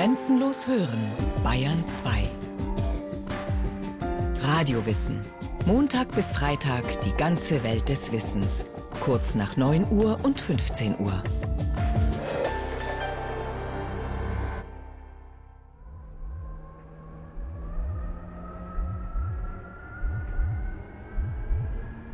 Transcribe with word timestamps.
Grenzenlos 0.00 0.66
hören, 0.66 0.98
Bayern 1.44 1.86
2. 1.86 2.22
Radiowissen. 4.42 5.20
Montag 5.66 6.10
bis 6.14 6.32
Freitag 6.32 7.02
die 7.02 7.12
ganze 7.12 7.62
Welt 7.62 7.86
des 7.86 8.10
Wissens. 8.10 8.64
Kurz 9.00 9.34
nach 9.34 9.58
9 9.58 9.86
Uhr 9.90 10.18
und 10.22 10.40
15 10.40 10.98
Uhr. 11.00 11.22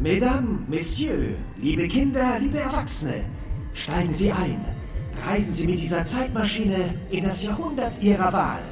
Mesdames, 0.01 0.69
Messieurs, 0.69 1.37
liebe 1.57 1.87
Kinder, 1.87 2.41
liebe 2.41 2.59
Erwachsene, 2.59 3.27
steigen 3.73 4.13
Sie 4.13 4.33
ein. 4.33 4.76
Reisen 5.25 5.55
Sie 5.55 5.67
mit 5.67 5.79
dieser 5.79 6.05
Zeitmaschine 6.05 6.95
in 7.11 7.25
das 7.25 7.43
Jahrhundert 7.43 8.01
Ihrer 8.03 8.33
Wahl 8.33 8.63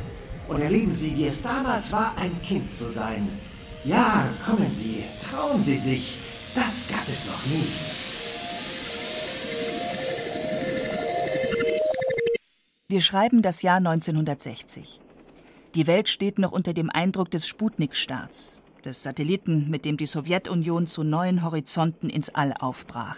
und 0.49 0.61
erleben 0.61 0.93
Sie, 0.93 1.17
wie 1.17 1.27
es 1.27 1.43
damals 1.43 1.93
war, 1.93 2.15
ein 2.17 2.31
Kind 2.43 2.69
zu 2.69 2.89
sein. 2.89 3.29
Ja, 3.85 4.29
kommen 4.45 4.71
Sie, 4.71 5.05
trauen 5.23 5.61
Sie 5.61 5.77
sich. 5.77 6.17
Das 6.55 6.89
gab 6.89 7.09
es 7.09 7.27
noch 7.27 7.47
nie. 7.47 7.67
Wir 12.87 13.01
schreiben 13.01 13.43
das 13.43 13.63
Jahr 13.63 13.79
1960. 13.79 15.01
Die 15.75 15.87
Welt 15.89 16.09
steht 16.09 16.39
noch 16.39 16.53
unter 16.53 16.73
dem 16.73 16.91
Eindruck 16.91 17.31
des 17.31 17.49
Sputnik-Starts, 17.49 18.59
des 18.85 19.03
Satelliten, 19.03 19.69
mit 19.71 19.85
dem 19.85 19.97
die 19.97 20.07
Sowjetunion 20.07 20.87
zu 20.87 21.03
neuen 21.03 21.43
Horizonten 21.43 22.09
ins 22.09 22.33
All 22.33 22.53
aufbrach. 22.53 23.17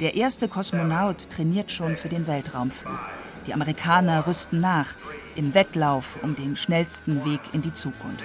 Der 0.00 0.14
erste 0.14 0.48
Kosmonaut 0.48 1.28
trainiert 1.28 1.70
schon 1.70 1.98
für 1.98 2.08
den 2.08 2.26
Weltraumflug. 2.26 2.98
Die 3.46 3.52
Amerikaner 3.52 4.26
rüsten 4.26 4.58
nach 4.58 4.94
im 5.36 5.52
Wettlauf 5.52 6.18
um 6.22 6.34
den 6.34 6.56
schnellsten 6.56 7.22
Weg 7.26 7.40
in 7.52 7.60
die 7.60 7.74
Zukunft. 7.74 8.24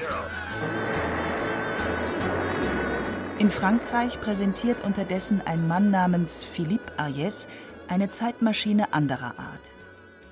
In 3.40 3.52
Frankreich 3.52 4.22
präsentiert 4.22 4.78
unterdessen 4.86 5.42
ein 5.44 5.68
Mann 5.68 5.92
namens 5.92 6.46
Philippe 6.46 6.94
Ariès 6.98 7.48
eine 7.90 8.10
Zeitmaschine 8.10 8.94
anderer 8.94 9.38
Art. 9.38 9.60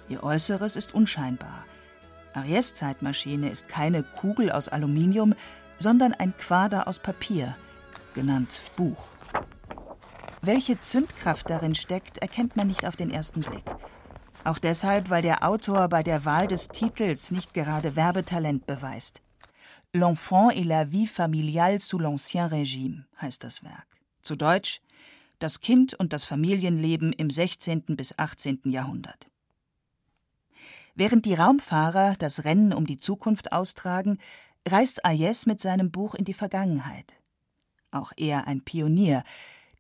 Ihr 0.08 0.24
Äußeres 0.24 0.78
ist 0.78 0.96
unscheinbar. 0.96 1.66
Ariès 2.34 2.74
Zeitmaschine 2.74 3.50
ist 3.50 3.68
keine 3.68 4.04
Kugel 4.04 4.50
aus 4.50 4.70
Aluminium, 4.70 5.36
sondern 5.78 6.14
ein 6.14 6.34
Quader 6.38 6.88
aus 6.88 7.00
Papier, 7.00 7.54
genannt 8.14 8.62
Buch. 8.78 9.13
Welche 10.46 10.78
Zündkraft 10.78 11.50
darin 11.50 11.74
steckt, 11.74 12.18
erkennt 12.18 12.58
man 12.58 12.68
nicht 12.68 12.86
auf 12.86 12.98
den 12.98 13.10
ersten 13.10 13.40
Blick. 13.40 13.64
Auch 14.44 14.60
deshalb, 14.60 15.10
weil 15.10 15.22
der 15.22 15.48
Autor 15.48 15.88
bei 15.88 16.04
der 16.04 16.26
Wahl 16.26 16.48
des 16.48 16.68
Titels 16.68 17.32
nicht 17.32 17.54
gerade 17.54 17.96
Werbetalent 17.96 18.68
beweist. 18.68 19.22
L'enfant 19.94 20.52
et 20.52 20.66
la 20.66 20.92
vie 20.92 21.08
familiale 21.08 21.80
sous 21.80 22.02
l'Ancien 22.02 22.50
Régime 22.50 23.06
heißt 23.22 23.42
das 23.42 23.64
Werk. 23.64 23.88
Zu 24.22 24.36
Deutsch 24.36 24.82
Das 25.40 25.62
Kind 25.62 25.94
und 25.94 26.12
das 26.12 26.26
Familienleben 26.26 27.14
im 27.14 27.30
16. 27.30 27.96
bis 27.96 28.20
18. 28.20 28.64
Jahrhundert. 28.66 29.30
Während 30.94 31.26
die 31.26 31.36
Raumfahrer 31.36 32.16
das 32.20 32.44
Rennen 32.44 32.74
um 32.74 32.86
die 32.86 32.98
Zukunft 32.98 33.54
austragen, 33.54 34.20
reist 34.68 35.06
Ayes 35.06 35.46
mit 35.46 35.62
seinem 35.62 35.90
Buch 35.90 36.16
in 36.16 36.26
die 36.26 36.34
Vergangenheit. 36.34 37.14
Auch 37.92 38.12
er 38.18 38.46
ein 38.46 38.62
Pionier, 38.62 39.24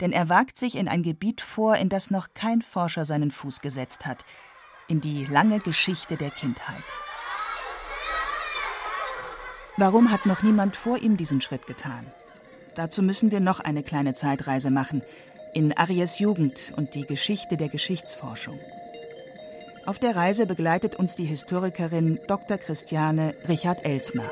denn 0.01 0.11
er 0.11 0.29
wagt 0.29 0.57
sich 0.57 0.75
in 0.75 0.87
ein 0.87 1.03
Gebiet 1.03 1.41
vor, 1.41 1.75
in 1.75 1.89
das 1.89 2.11
noch 2.11 2.29
kein 2.33 2.61
Forscher 2.61 3.05
seinen 3.05 3.31
Fuß 3.31 3.61
gesetzt 3.61 4.05
hat, 4.05 4.25
in 4.87 5.01
die 5.01 5.25
lange 5.25 5.59
Geschichte 5.59 6.17
der 6.17 6.31
Kindheit. 6.31 6.83
Warum 9.77 10.11
hat 10.11 10.25
noch 10.25 10.43
niemand 10.43 10.75
vor 10.75 10.97
ihm 10.97 11.17
diesen 11.17 11.41
Schritt 11.41 11.65
getan? 11.65 12.05
Dazu 12.75 13.01
müssen 13.01 13.31
wir 13.31 13.39
noch 13.39 13.59
eine 13.59 13.83
kleine 13.83 14.13
Zeitreise 14.13 14.69
machen, 14.69 15.01
in 15.53 15.75
Aries 15.75 16.19
Jugend 16.19 16.73
und 16.75 16.95
die 16.95 17.05
Geschichte 17.05 17.57
der 17.57 17.69
Geschichtsforschung. 17.69 18.59
Auf 19.85 19.99
der 19.99 20.15
Reise 20.15 20.45
begleitet 20.45 20.95
uns 20.95 21.15
die 21.15 21.25
Historikerin 21.25 22.19
Dr. 22.27 22.57
Christiane 22.57 23.35
Richard 23.47 23.83
Elsner. 23.83 24.29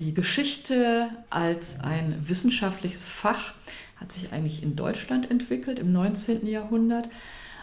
Die 0.00 0.14
Geschichte 0.14 1.10
als 1.28 1.80
ein 1.80 2.16
wissenschaftliches 2.20 3.04
Fach 3.04 3.54
hat 3.96 4.12
sich 4.12 4.32
eigentlich 4.32 4.62
in 4.62 4.76
Deutschland 4.76 5.28
entwickelt 5.28 5.80
im 5.80 5.92
19. 5.92 6.46
Jahrhundert. 6.46 7.08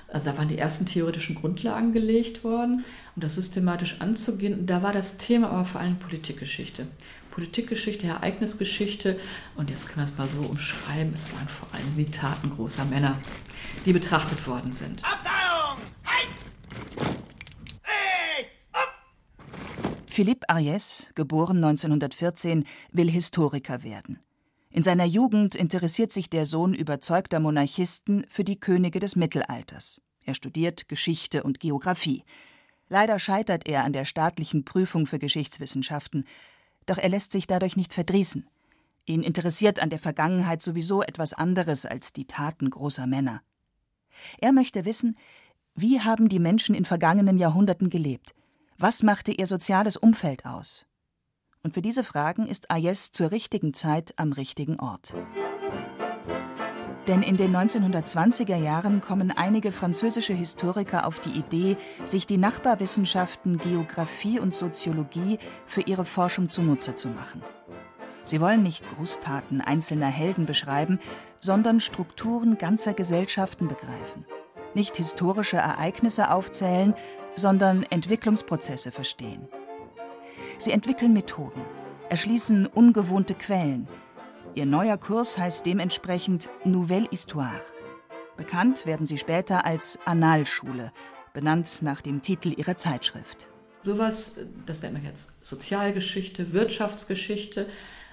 Also 0.09 0.29
da 0.29 0.37
waren 0.37 0.49
die 0.49 0.57
ersten 0.57 0.85
theoretischen 0.85 1.35
Grundlagen 1.35 1.93
gelegt 1.93 2.43
worden, 2.43 2.83
um 3.15 3.21
das 3.21 3.35
systematisch 3.35 4.01
anzugehen. 4.01 4.65
Da 4.65 4.83
war 4.83 4.91
das 4.91 5.17
Thema 5.17 5.49
aber 5.49 5.63
vor 5.63 5.79
allem 5.79 5.97
Politikgeschichte. 5.97 6.87
Politikgeschichte, 7.31 8.07
Ereignisgeschichte. 8.07 9.17
Und 9.55 9.69
jetzt 9.69 9.87
können 9.87 10.05
wir 10.05 10.11
es 10.11 10.17
mal 10.17 10.27
so 10.27 10.41
umschreiben, 10.41 11.13
es 11.13 11.31
waren 11.31 11.47
vor 11.47 11.73
allem 11.73 11.95
die 11.95 12.11
Taten 12.11 12.49
großer 12.49 12.83
Männer, 12.83 13.17
die 13.85 13.93
betrachtet 13.93 14.45
worden 14.45 14.73
sind. 14.73 15.01
Hey! 15.03 15.34
Philippe 20.15 20.49
Ariès, 20.49 21.09
geboren 21.15 21.57
1914, 21.57 22.63
will 22.93 23.11
Historiker 23.11 23.83
werden. 23.83 24.21
In 24.69 24.81
seiner 24.81 25.03
Jugend 25.03 25.55
interessiert 25.55 26.13
sich 26.13 26.29
der 26.29 26.45
Sohn 26.45 26.73
überzeugter 26.73 27.41
Monarchisten 27.41 28.25
für 28.29 28.45
die 28.45 28.57
Könige 28.57 29.01
des 29.01 29.17
Mittelalters. 29.17 29.99
Er 30.23 30.33
studiert 30.33 30.87
Geschichte 30.87 31.43
und 31.43 31.59
Geographie. 31.59 32.23
Leider 32.87 33.19
scheitert 33.19 33.67
er 33.67 33.83
an 33.83 33.91
der 33.91 34.05
staatlichen 34.05 34.63
Prüfung 34.63 35.05
für 35.05 35.19
Geschichtswissenschaften, 35.19 36.23
doch 36.85 36.97
er 36.97 37.09
lässt 37.09 37.33
sich 37.33 37.45
dadurch 37.45 37.75
nicht 37.75 37.93
verdrießen. 37.93 38.47
Ihn 39.05 39.21
interessiert 39.21 39.81
an 39.81 39.89
der 39.89 39.99
Vergangenheit 39.99 40.61
sowieso 40.61 41.01
etwas 41.03 41.33
anderes 41.33 41.85
als 41.85 42.13
die 42.13 42.25
Taten 42.25 42.69
großer 42.69 43.05
Männer. 43.05 43.41
Er 44.37 44.53
möchte 44.53 44.85
wissen, 44.85 45.17
wie 45.75 45.99
haben 45.99 46.29
die 46.29 46.39
Menschen 46.39 46.73
in 46.73 46.85
vergangenen 46.85 47.37
Jahrhunderten 47.37 47.89
gelebt? 47.89 48.33
Was 48.77 49.03
machte 49.03 49.31
ihr 49.31 49.47
soziales 49.47 49.95
Umfeld 49.95 50.45
aus? 50.45 50.85
Und 51.63 51.73
für 51.73 51.81
diese 51.81 52.03
Fragen 52.03 52.45
ist 52.45 52.69
Ayes 52.69 53.13
zur 53.13 53.31
richtigen 53.31 53.73
Zeit 53.73 54.13
am 54.17 54.33
richtigen 54.33 54.81
Ort. 54.81 55.13
Denn 57.07 57.23
in 57.23 57.37
den 57.37 57.55
1920er 57.55 58.57
Jahren 58.57 58.99
kommen 58.99 59.31
einige 59.31 59.71
französische 59.71 60.33
Historiker 60.33 61.07
auf 61.07 61.21
die 61.21 61.31
Idee, 61.31 61.77
sich 62.03 62.27
die 62.27 62.37
Nachbarwissenschaften 62.37 63.59
Geographie 63.59 64.41
und 64.41 64.53
Soziologie 64.53 65.39
für 65.65 65.81
ihre 65.81 66.03
Forschung 66.03 66.49
zunutze 66.49 66.95
zu 66.95 67.07
machen. 67.07 67.43
Sie 68.25 68.41
wollen 68.41 68.61
nicht 68.61 68.83
Großtaten 68.89 69.61
einzelner 69.61 70.07
Helden 70.07 70.45
beschreiben, 70.45 70.99
sondern 71.39 71.79
Strukturen 71.79 72.57
ganzer 72.57 72.93
Gesellschaften 72.93 73.69
begreifen. 73.69 74.25
Nicht 74.73 74.97
historische 74.97 75.57
Ereignisse 75.57 76.29
aufzählen, 76.29 76.93
sondern 77.35 77.83
Entwicklungsprozesse 77.83 78.91
verstehen. 78.91 79.47
Sie 80.57 80.71
entwickeln 80.71 81.13
Methoden, 81.13 81.61
erschließen 82.09 82.65
ungewohnte 82.67 83.33
Quellen. 83.33 83.87
Ihr 84.53 84.65
neuer 84.65 84.97
Kurs 84.97 85.37
heißt 85.37 85.65
dementsprechend 85.65 86.49
Nouvelle 86.63 87.07
Histoire. 87.09 87.61
Bekannt 88.37 88.85
werden 88.85 89.05
sie 89.05 89.17
später 89.17 89.65
als 89.65 89.99
Annalschule, 90.05 90.91
benannt 91.33 91.81
nach 91.81 92.01
dem 92.01 92.21
Titel 92.21 92.53
ihrer 92.55 92.77
Zeitschrift. 92.77 93.47
Sowas, 93.81 94.39
das 94.65 94.81
nennt 94.81 94.95
man 94.95 95.03
jetzt 95.05 95.45
Sozialgeschichte, 95.45 96.53
Wirtschaftsgeschichte, 96.53 97.67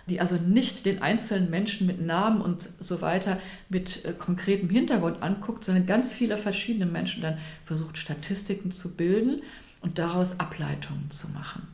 die 0.07 0.21
also 0.21 0.37
nicht 0.37 0.87
den 0.87 1.03
einzelnen 1.03 1.51
Menschen 1.51 1.87
mit 1.87 2.01
Namen 2.01 2.41
und 2.41 2.69
so 2.81 3.01
weiter 3.01 3.39
mit 3.69 4.05
äh, 4.05 4.13
konkretem 4.13 4.69
Hintergrund 4.69 5.23
anguckt, 5.23 5.65
sondern 5.65 5.87
ganz 5.87 6.13
viele 6.13 6.37
verschiedene 6.37 6.87
Menschen 6.87 7.23
dann 7.23 7.39
versucht, 7.65 7.97
Statistiken 7.99 8.73
zu 8.73 8.97
bilden 8.97 9.43
und 9.81 9.99
daraus 9.99 10.41
Ableitungen 10.41 11.11
zu 11.11 11.29
machen. 11.31 11.69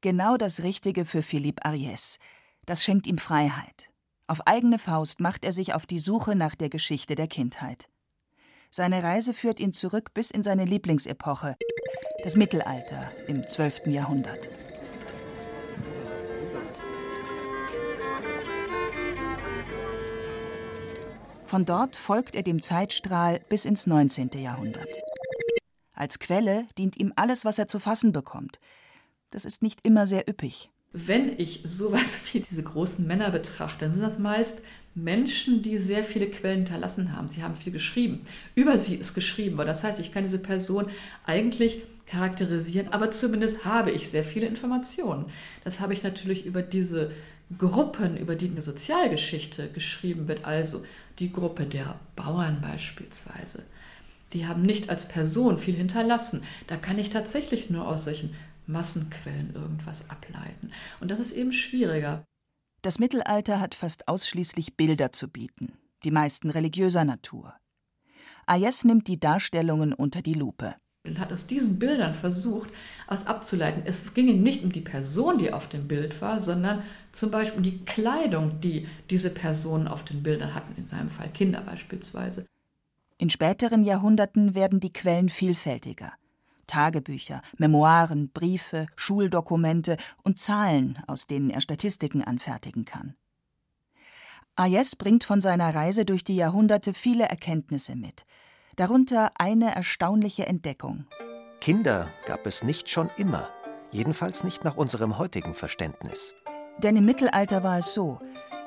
Genau 0.00 0.36
das 0.36 0.62
Richtige 0.62 1.04
für 1.04 1.22
Philippe 1.22 1.64
Ariès. 1.64 2.18
Das 2.66 2.82
schenkt 2.82 3.06
ihm 3.06 3.18
Freiheit. 3.18 3.88
Auf 4.26 4.46
eigene 4.46 4.78
Faust 4.78 5.20
macht 5.20 5.44
er 5.44 5.52
sich 5.52 5.74
auf 5.74 5.86
die 5.86 6.00
Suche 6.00 6.34
nach 6.34 6.54
der 6.54 6.68
Geschichte 6.68 7.14
der 7.14 7.26
Kindheit. 7.26 7.88
Seine 8.70 9.02
Reise 9.02 9.34
führt 9.34 9.60
ihn 9.60 9.72
zurück 9.72 10.14
bis 10.14 10.30
in 10.30 10.42
seine 10.42 10.64
Lieblingsepoche, 10.64 11.56
das 12.24 12.36
Mittelalter 12.36 13.10
im 13.26 13.46
12. 13.46 13.88
Jahrhundert. 13.88 14.48
Von 21.52 21.66
dort 21.66 21.96
folgt 21.96 22.34
er 22.34 22.42
dem 22.42 22.62
Zeitstrahl 22.62 23.40
bis 23.50 23.66
ins 23.66 23.86
19. 23.86 24.30
Jahrhundert. 24.36 24.88
Als 25.92 26.18
Quelle 26.18 26.64
dient 26.78 26.96
ihm 26.96 27.12
alles, 27.14 27.44
was 27.44 27.58
er 27.58 27.68
zu 27.68 27.78
fassen 27.78 28.10
bekommt, 28.10 28.58
das 29.28 29.44
ist 29.44 29.60
nicht 29.60 29.80
immer 29.82 30.06
sehr 30.06 30.26
üppig. 30.26 30.70
Wenn 30.92 31.38
ich 31.38 31.60
sowas 31.64 32.22
wie 32.32 32.40
diese 32.40 32.62
großen 32.62 33.06
Männer 33.06 33.30
betrachte, 33.30 33.84
dann 33.84 33.92
sind 33.92 34.02
das 34.02 34.18
meist 34.18 34.62
Menschen, 34.94 35.62
die 35.62 35.76
sehr 35.76 36.04
viele 36.04 36.30
Quellen 36.30 36.60
hinterlassen 36.60 37.14
haben. 37.14 37.28
Sie 37.28 37.42
haben 37.42 37.54
viel 37.54 37.74
geschrieben. 37.74 38.22
Über 38.54 38.78
sie 38.78 38.94
ist 38.94 39.12
geschrieben. 39.12 39.58
Das 39.58 39.84
heißt, 39.84 40.00
ich 40.00 40.10
kann 40.10 40.24
diese 40.24 40.38
Person 40.38 40.86
eigentlich 41.26 41.82
charakterisieren, 42.06 42.88
aber 42.94 43.10
zumindest 43.10 43.66
habe 43.66 43.90
ich 43.90 44.08
sehr 44.08 44.24
viele 44.24 44.46
Informationen. 44.46 45.26
Das 45.64 45.80
habe 45.80 45.92
ich 45.92 46.02
natürlich 46.02 46.46
über 46.46 46.62
diese 46.62 47.10
Gruppen, 47.58 48.16
über 48.16 48.36
die 48.36 48.48
eine 48.48 48.62
Sozialgeschichte 48.62 49.68
geschrieben 49.68 50.28
wird, 50.28 50.46
also 50.46 50.82
die 51.18 51.32
Gruppe 51.32 51.66
der 51.66 51.98
Bauern 52.16 52.60
beispielsweise. 52.60 53.64
Die 54.32 54.46
haben 54.46 54.62
nicht 54.62 54.88
als 54.88 55.08
Person 55.08 55.58
viel 55.58 55.74
hinterlassen. 55.74 56.42
Da 56.66 56.76
kann 56.76 56.98
ich 56.98 57.10
tatsächlich 57.10 57.70
nur 57.70 57.86
aus 57.86 58.04
solchen 58.04 58.34
Massenquellen 58.66 59.54
irgendwas 59.54 60.10
ableiten. 60.10 60.72
Und 61.00 61.10
das 61.10 61.20
ist 61.20 61.32
eben 61.32 61.52
schwieriger. 61.52 62.24
Das 62.82 62.98
Mittelalter 62.98 63.60
hat 63.60 63.74
fast 63.74 64.08
ausschließlich 64.08 64.76
Bilder 64.76 65.12
zu 65.12 65.28
bieten, 65.28 65.78
die 66.04 66.10
meisten 66.10 66.50
religiöser 66.50 67.04
Natur. 67.04 67.54
Ayes 68.46 68.84
nimmt 68.84 69.06
die 69.06 69.20
Darstellungen 69.20 69.92
unter 69.92 70.22
die 70.22 70.34
Lupe 70.34 70.74
hat 71.22 71.32
aus 71.32 71.46
diesen 71.46 71.78
Bildern 71.78 72.14
versucht, 72.14 72.70
was 73.08 73.26
abzuleiten. 73.26 73.82
Es 73.84 74.14
ging 74.14 74.28
ihm 74.28 74.42
nicht 74.42 74.62
um 74.62 74.72
die 74.72 74.80
Person, 74.80 75.38
die 75.38 75.52
auf 75.52 75.68
dem 75.68 75.88
Bild 75.88 76.20
war, 76.20 76.40
sondern 76.40 76.82
zum 77.10 77.30
Beispiel 77.30 77.58
um 77.58 77.62
die 77.62 77.84
Kleidung, 77.84 78.60
die 78.60 78.86
diese 79.10 79.30
Personen 79.30 79.88
auf 79.88 80.04
den 80.04 80.22
Bildern 80.22 80.54
hatten, 80.54 80.74
in 80.76 80.86
seinem 80.86 81.10
Fall 81.10 81.28
Kinder 81.28 81.60
beispielsweise. 81.60 82.46
In 83.18 83.30
späteren 83.30 83.84
Jahrhunderten 83.84 84.54
werden 84.54 84.80
die 84.80 84.92
Quellen 84.92 85.28
vielfältiger. 85.28 86.12
Tagebücher, 86.66 87.42
Memoiren, 87.58 88.30
Briefe, 88.30 88.86
Schuldokumente 88.96 89.96
und 90.22 90.38
Zahlen, 90.38 90.98
aus 91.06 91.26
denen 91.26 91.50
er 91.50 91.60
Statistiken 91.60 92.24
anfertigen 92.24 92.84
kann. 92.84 93.14
Ayes 94.54 94.96
bringt 94.96 95.24
von 95.24 95.40
seiner 95.40 95.74
Reise 95.74 96.04
durch 96.04 96.24
die 96.24 96.36
Jahrhunderte 96.36 96.94
viele 96.94 97.24
Erkenntnisse 97.24 97.96
mit, 97.96 98.24
darunter 98.76 99.32
eine 99.38 99.74
erstaunliche 99.74 100.46
Entdeckung. 100.46 101.06
Kinder 101.60 102.08
gab 102.26 102.46
es 102.46 102.64
nicht 102.64 102.90
schon 102.90 103.10
immer, 103.16 103.48
jedenfalls 103.90 104.44
nicht 104.44 104.64
nach 104.64 104.76
unserem 104.76 105.18
heutigen 105.18 105.54
Verständnis. 105.54 106.34
Denn 106.78 106.96
im 106.96 107.04
Mittelalter 107.04 107.62
war 107.62 107.78
es 107.78 107.94
so, 107.94 108.18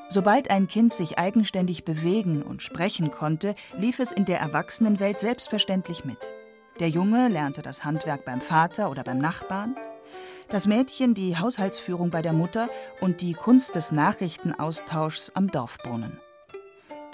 sobald 0.09 0.49
ein 0.49 0.67
Kind 0.67 0.93
sich 0.93 1.17
eigenständig 1.17 1.83
bewegen 1.83 2.43
und 2.43 2.61
sprechen 2.61 3.11
konnte, 3.11 3.55
lief 3.77 3.99
es 3.99 4.11
in 4.11 4.25
der 4.25 4.39
Erwachsenenwelt 4.39 5.19
selbstverständlich 5.19 6.05
mit. 6.05 6.19
Der 6.79 6.89
Junge 6.89 7.27
lernte 7.27 7.61
das 7.61 7.83
Handwerk 7.83 8.25
beim 8.25 8.41
Vater 8.41 8.89
oder 8.89 9.03
beim 9.03 9.17
Nachbarn, 9.17 9.75
das 10.49 10.67
Mädchen 10.67 11.13
die 11.13 11.37
Haushaltsführung 11.37 12.11
bei 12.11 12.21
der 12.21 12.33
Mutter 12.33 12.69
und 13.01 13.21
die 13.21 13.33
Kunst 13.33 13.75
des 13.75 13.91
Nachrichtenaustauschs 13.91 15.31
am 15.33 15.49
Dorfbrunnen. 15.49 16.19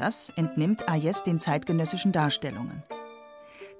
Das 0.01 0.29
entnimmt 0.35 0.89
Ayes 0.89 1.21
den 1.21 1.39
zeitgenössischen 1.39 2.11
Darstellungen. 2.11 2.81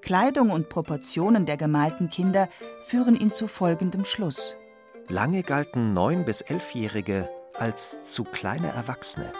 Kleidung 0.02 0.50
und 0.50 0.68
Proportionen 0.68 1.46
der 1.46 1.56
gemalten 1.56 2.10
Kinder 2.10 2.48
führen 2.86 3.18
ihn 3.18 3.32
zu 3.32 3.48
folgendem 3.48 4.04
Schluss. 4.04 4.54
Lange 5.08 5.42
galten 5.42 5.94
neun- 5.94 6.24
bis 6.24 6.40
elfjährige 6.40 7.28
als 7.58 8.06
zu 8.06 8.22
kleine 8.22 8.68
Erwachsene. 8.68 9.32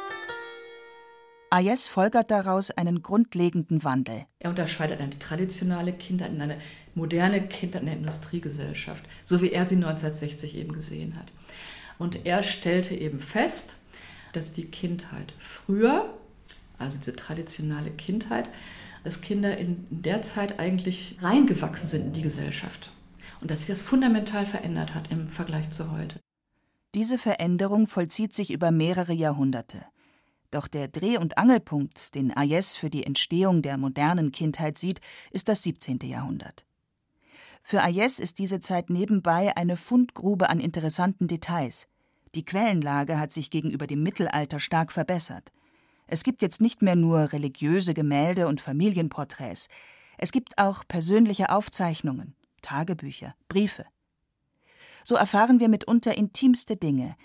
Ayes 1.50 1.86
folgert 1.86 2.32
daraus 2.32 2.72
einen 2.72 3.00
grundlegenden 3.00 3.84
Wandel. 3.84 4.26
Er 4.40 4.50
unterscheidet 4.50 5.00
eine 5.00 5.16
traditionelle 5.20 5.92
Kindheit 5.92 6.32
in 6.32 6.40
eine 6.40 6.56
moderne 6.96 7.46
Kindheit 7.46 7.82
in 7.82 7.86
der 7.86 7.96
Industriegesellschaft, 7.96 9.04
so 9.22 9.40
wie 9.40 9.52
er 9.52 9.66
sie 9.66 9.76
1960 9.76 10.56
eben 10.56 10.72
gesehen 10.72 11.16
hat. 11.16 11.26
Und 12.00 12.26
er 12.26 12.42
stellte 12.42 12.96
eben 12.96 13.20
fest, 13.20 13.76
dass 14.32 14.50
die 14.50 14.64
Kindheit 14.64 15.32
früher 15.38 16.12
also 16.78 16.98
diese 16.98 17.16
traditionelle 17.16 17.90
Kindheit, 17.90 18.48
dass 19.04 19.20
Kinder 19.20 19.56
in 19.56 19.86
der 19.90 20.22
Zeit 20.22 20.58
eigentlich 20.58 21.16
reingewachsen 21.20 21.88
sind 21.88 22.06
in 22.06 22.12
die 22.12 22.22
Gesellschaft 22.22 22.92
und 23.40 23.50
dass 23.50 23.60
sich 23.60 23.68
das 23.68 23.82
fundamental 23.82 24.46
verändert 24.46 24.94
hat 24.94 25.10
im 25.10 25.28
Vergleich 25.28 25.70
zu 25.70 25.90
heute. 25.92 26.20
Diese 26.94 27.18
Veränderung 27.18 27.86
vollzieht 27.86 28.34
sich 28.34 28.52
über 28.52 28.70
mehrere 28.70 29.12
Jahrhunderte. 29.12 29.84
Doch 30.50 30.68
der 30.68 30.86
Dreh- 30.88 31.16
und 31.16 31.38
Angelpunkt, 31.38 32.14
den 32.14 32.36
Ayes 32.36 32.76
für 32.76 32.90
die 32.90 33.04
Entstehung 33.04 33.62
der 33.62 33.78
modernen 33.78 34.32
Kindheit 34.32 34.76
sieht, 34.76 35.00
ist 35.30 35.48
das 35.48 35.62
17. 35.62 36.00
Jahrhundert. 36.02 36.66
Für 37.62 37.82
Ayes 37.82 38.18
ist 38.18 38.38
diese 38.38 38.60
Zeit 38.60 38.90
nebenbei 38.90 39.56
eine 39.56 39.76
Fundgrube 39.76 40.50
an 40.50 40.60
interessanten 40.60 41.26
Details. 41.26 41.86
Die 42.34 42.44
Quellenlage 42.44 43.18
hat 43.18 43.32
sich 43.32 43.50
gegenüber 43.50 43.86
dem 43.86 44.02
Mittelalter 44.02 44.60
stark 44.60 44.92
verbessert. 44.92 45.52
Es 46.12 46.24
gibt 46.24 46.42
jetzt 46.42 46.60
nicht 46.60 46.82
mehr 46.82 46.94
nur 46.94 47.32
religiöse 47.32 47.94
Gemälde 47.94 48.46
und 48.46 48.60
Familienporträts, 48.60 49.68
es 50.18 50.30
gibt 50.30 50.58
auch 50.58 50.86
persönliche 50.86 51.48
Aufzeichnungen, 51.48 52.36
Tagebücher, 52.60 53.34
Briefe. 53.48 53.86
So 55.04 55.14
erfahren 55.14 55.58
wir 55.58 55.70
mitunter 55.70 56.14
intimste 56.14 56.76
Dinge, 56.76 57.16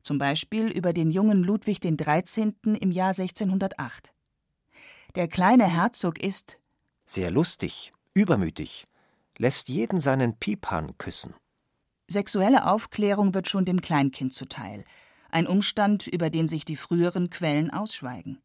zum 0.00 0.18
Beispiel 0.18 0.68
über 0.68 0.92
den 0.92 1.10
jungen 1.10 1.42
Ludwig 1.42 1.80
XIII. 1.80 2.54
im 2.78 2.92
Jahr 2.92 3.08
1608. 3.08 4.12
Der 5.16 5.26
kleine 5.26 5.66
Herzog 5.66 6.20
ist 6.20 6.60
sehr 7.04 7.32
lustig, 7.32 7.92
übermütig, 8.14 8.86
lässt 9.38 9.68
jeden 9.68 9.98
seinen 9.98 10.36
Piephahn 10.36 10.96
küssen. 10.98 11.34
Sexuelle 12.06 12.68
Aufklärung 12.68 13.34
wird 13.34 13.48
schon 13.48 13.64
dem 13.64 13.80
Kleinkind 13.80 14.34
zuteil 14.34 14.84
ein 15.30 15.46
Umstand, 15.46 16.06
über 16.06 16.30
den 16.30 16.48
sich 16.48 16.64
die 16.64 16.76
früheren 16.76 17.30
Quellen 17.30 17.70
ausschweigen. 17.70 18.38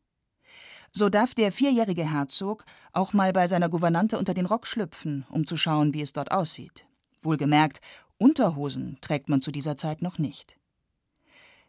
So 0.93 1.07
darf 1.07 1.33
der 1.33 1.51
vierjährige 1.51 2.09
Herzog 2.09 2.65
auch 2.91 3.13
mal 3.13 3.31
bei 3.31 3.47
seiner 3.47 3.69
Gouvernante 3.69 4.17
unter 4.17 4.33
den 4.33 4.45
Rock 4.45 4.67
schlüpfen, 4.67 5.25
um 5.29 5.47
zu 5.47 5.55
schauen, 5.55 5.93
wie 5.93 6.01
es 6.01 6.11
dort 6.11 6.31
aussieht. 6.31 6.85
Wohlgemerkt, 7.21 7.79
Unterhosen 8.17 8.97
trägt 9.01 9.29
man 9.29 9.41
zu 9.41 9.51
dieser 9.51 9.77
Zeit 9.77 10.01
noch 10.01 10.17
nicht. 10.17 10.57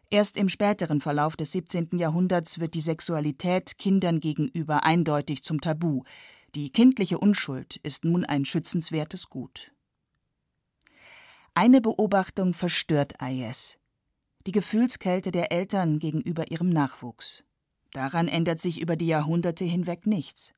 Erst 0.09 0.37
im 0.37 0.49
späteren 0.49 1.01
Verlauf 1.01 1.35
des 1.35 1.53
17. 1.53 1.97
Jahrhunderts 1.97 2.59
wird 2.59 2.75
die 2.75 2.81
Sexualität 2.81 3.77
Kindern 3.77 4.19
gegenüber 4.19 4.83
eindeutig 4.83 5.41
zum 5.43 5.61
Tabu. 5.61 6.03
Die 6.53 6.71
kindliche 6.71 7.17
Unschuld 7.17 7.77
ist 7.77 8.05
nun 8.05 8.25
ein 8.25 8.45
schützenswertes 8.45 9.29
Gut. 9.29 9.71
Eine 11.55 11.81
Beobachtung 11.81 12.53
verstört 12.53 13.19
Ayes 13.21 13.79
die 14.45 14.51
Gefühlskälte 14.51 15.31
der 15.31 15.51
Eltern 15.51 15.99
gegenüber 15.99 16.51
ihrem 16.51 16.69
Nachwuchs. 16.69 17.43
Daran 17.93 18.27
ändert 18.27 18.59
sich 18.59 18.81
über 18.81 18.95
die 18.95 19.07
Jahrhunderte 19.07 19.65
hinweg 19.65 20.07
nichts. 20.07 20.53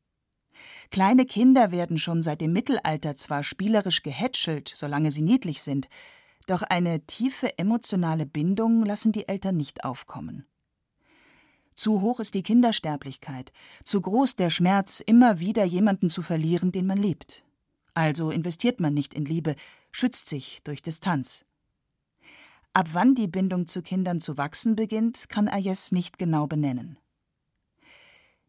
Kleine 0.89 1.25
Kinder 1.25 1.71
werden 1.71 1.97
schon 1.97 2.21
seit 2.21 2.41
dem 2.41 2.53
Mittelalter 2.53 3.17
zwar 3.17 3.43
spielerisch 3.43 4.03
gehätschelt, 4.03 4.71
solange 4.73 5.11
sie 5.11 5.21
niedlich 5.21 5.61
sind, 5.61 5.89
doch 6.47 6.61
eine 6.61 7.05
tiefe 7.05 7.57
emotionale 7.57 8.25
Bindung 8.25 8.85
lassen 8.85 9.11
die 9.11 9.27
Eltern 9.27 9.57
nicht 9.57 9.83
aufkommen. 9.83 10.45
Zu 11.75 12.01
hoch 12.01 12.21
ist 12.21 12.35
die 12.35 12.43
Kindersterblichkeit, 12.43 13.51
zu 13.83 13.99
groß 13.99 14.37
der 14.37 14.49
Schmerz, 14.49 15.01
immer 15.01 15.39
wieder 15.39 15.65
jemanden 15.65 16.09
zu 16.09 16.21
verlieren, 16.21 16.71
den 16.71 16.85
man 16.85 16.97
liebt. 16.97 17.43
Also 17.93 18.31
investiert 18.31 18.79
man 18.79 18.93
nicht 18.93 19.13
in 19.13 19.25
Liebe, 19.25 19.55
schützt 19.91 20.29
sich 20.29 20.61
durch 20.63 20.81
Distanz. 20.81 21.45
Ab 22.75 22.89
wann 22.91 23.15
die 23.15 23.29
Bindung 23.29 23.67
zu 23.67 23.81
Kindern 23.81 24.19
zu 24.19 24.37
wachsen 24.37 24.75
beginnt, 24.75 25.29
kann 25.29 25.47
Ayes 25.47 25.93
nicht 25.93 26.17
genau 26.17 26.45
benennen. 26.45 26.97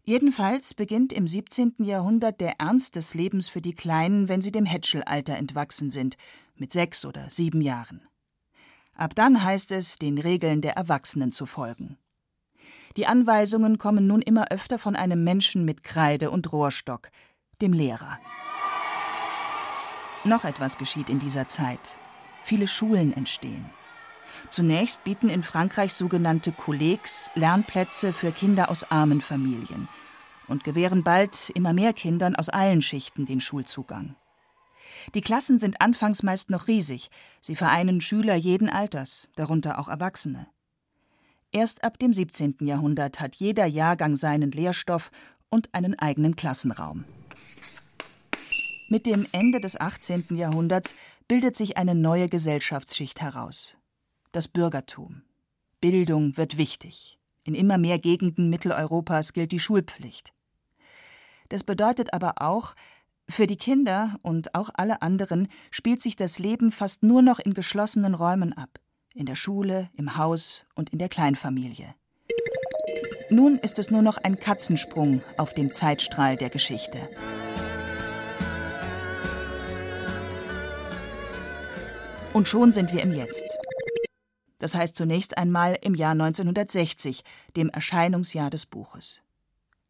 Jedenfalls 0.02 0.74
beginnt 0.74 1.12
im 1.12 1.28
17. 1.28 1.76
Jahrhundert 1.78 2.40
der 2.40 2.58
Ernst 2.58 2.96
des 2.96 3.14
Lebens 3.14 3.48
für 3.48 3.60
die 3.60 3.72
Kleinen, 3.72 4.28
wenn 4.28 4.42
sie 4.42 4.50
dem 4.50 4.66
Hätschelalter 4.66 5.36
entwachsen 5.36 5.92
sind, 5.92 6.16
mit 6.56 6.72
sechs 6.72 7.04
oder 7.04 7.30
sieben 7.30 7.60
Jahren. 7.60 8.00
Ab 8.96 9.14
dann 9.14 9.44
heißt 9.44 9.70
es, 9.70 9.96
den 9.96 10.18
Regeln 10.18 10.60
der 10.60 10.76
Erwachsenen 10.76 11.30
zu 11.30 11.46
folgen. 11.46 11.96
Die 12.96 13.06
Anweisungen 13.06 13.78
kommen 13.78 14.08
nun 14.08 14.22
immer 14.22 14.50
öfter 14.50 14.80
von 14.80 14.96
einem 14.96 15.22
Menschen 15.22 15.64
mit 15.64 15.84
Kreide 15.84 16.32
und 16.32 16.52
Rohrstock, 16.52 17.10
dem 17.62 17.72
Lehrer. 17.72 18.18
Noch 20.24 20.44
etwas 20.44 20.78
geschieht 20.78 21.10
in 21.10 21.20
dieser 21.20 21.46
Zeit. 21.46 22.00
Viele 22.42 22.66
Schulen 22.66 23.12
entstehen. 23.12 23.70
Zunächst 24.50 25.04
bieten 25.04 25.28
in 25.28 25.42
Frankreich 25.42 25.92
sogenannte 25.92 26.52
Collègues 26.52 27.28
Lernplätze 27.34 28.12
für 28.12 28.32
Kinder 28.32 28.70
aus 28.70 28.84
armen 28.90 29.20
Familien 29.20 29.88
und 30.48 30.64
gewähren 30.64 31.02
bald 31.02 31.50
immer 31.50 31.72
mehr 31.72 31.92
Kindern 31.92 32.36
aus 32.36 32.48
allen 32.48 32.82
Schichten 32.82 33.26
den 33.26 33.40
Schulzugang. 33.40 34.14
Die 35.14 35.20
Klassen 35.20 35.58
sind 35.58 35.80
anfangs 35.80 36.22
meist 36.22 36.50
noch 36.50 36.68
riesig, 36.68 37.10
sie 37.40 37.56
vereinen 37.56 38.00
Schüler 38.00 38.34
jeden 38.34 38.68
Alters, 38.68 39.28
darunter 39.36 39.78
auch 39.78 39.88
Erwachsene. 39.88 40.46
Erst 41.52 41.84
ab 41.84 41.98
dem 41.98 42.12
17. 42.12 42.56
Jahrhundert 42.60 43.20
hat 43.20 43.36
jeder 43.36 43.66
Jahrgang 43.66 44.16
seinen 44.16 44.52
Lehrstoff 44.52 45.10
und 45.48 45.74
einen 45.74 45.98
eigenen 45.98 46.36
Klassenraum. 46.36 47.04
Mit 48.88 49.06
dem 49.06 49.26
Ende 49.32 49.60
des 49.60 49.78
18. 49.80 50.36
Jahrhunderts 50.36 50.94
bildet 51.28 51.56
sich 51.56 51.76
eine 51.76 51.94
neue 51.94 52.28
Gesellschaftsschicht 52.28 53.20
heraus 53.20 53.76
das 54.32 54.48
Bürgertum. 54.48 55.22
Bildung 55.80 56.36
wird 56.36 56.56
wichtig. 56.56 57.18
In 57.44 57.54
immer 57.54 57.78
mehr 57.78 57.98
Gegenden 57.98 58.50
Mitteleuropas 58.50 59.32
gilt 59.32 59.52
die 59.52 59.60
Schulpflicht. 59.60 60.32
Das 61.48 61.62
bedeutet 61.62 62.12
aber 62.12 62.42
auch, 62.42 62.74
Für 63.28 63.48
die 63.48 63.56
Kinder 63.56 64.18
und 64.22 64.54
auch 64.54 64.70
alle 64.74 65.02
anderen 65.02 65.48
spielt 65.72 66.00
sich 66.00 66.14
das 66.14 66.38
Leben 66.38 66.70
fast 66.70 67.02
nur 67.02 67.22
noch 67.22 67.40
in 67.40 67.54
geschlossenen 67.54 68.14
Räumen 68.14 68.52
ab, 68.52 68.78
in 69.14 69.26
der 69.26 69.34
Schule, 69.34 69.90
im 69.96 70.16
Haus 70.16 70.64
und 70.74 70.90
in 70.90 71.00
der 71.00 71.08
Kleinfamilie. 71.08 71.94
Nun 73.30 73.58
ist 73.58 73.80
es 73.80 73.90
nur 73.90 74.02
noch 74.02 74.18
ein 74.18 74.38
Katzensprung 74.38 75.22
auf 75.36 75.54
dem 75.54 75.72
Zeitstrahl 75.72 76.36
der 76.36 76.50
Geschichte. 76.50 77.08
Und 82.32 82.46
schon 82.46 82.72
sind 82.72 82.92
wir 82.92 83.02
im 83.02 83.12
Jetzt. 83.12 83.56
Das 84.66 84.74
heißt 84.74 84.96
zunächst 84.96 85.38
einmal 85.38 85.78
im 85.80 85.94
Jahr 85.94 86.10
1960, 86.10 87.22
dem 87.56 87.68
Erscheinungsjahr 87.68 88.50
des 88.50 88.66
Buches. 88.66 89.20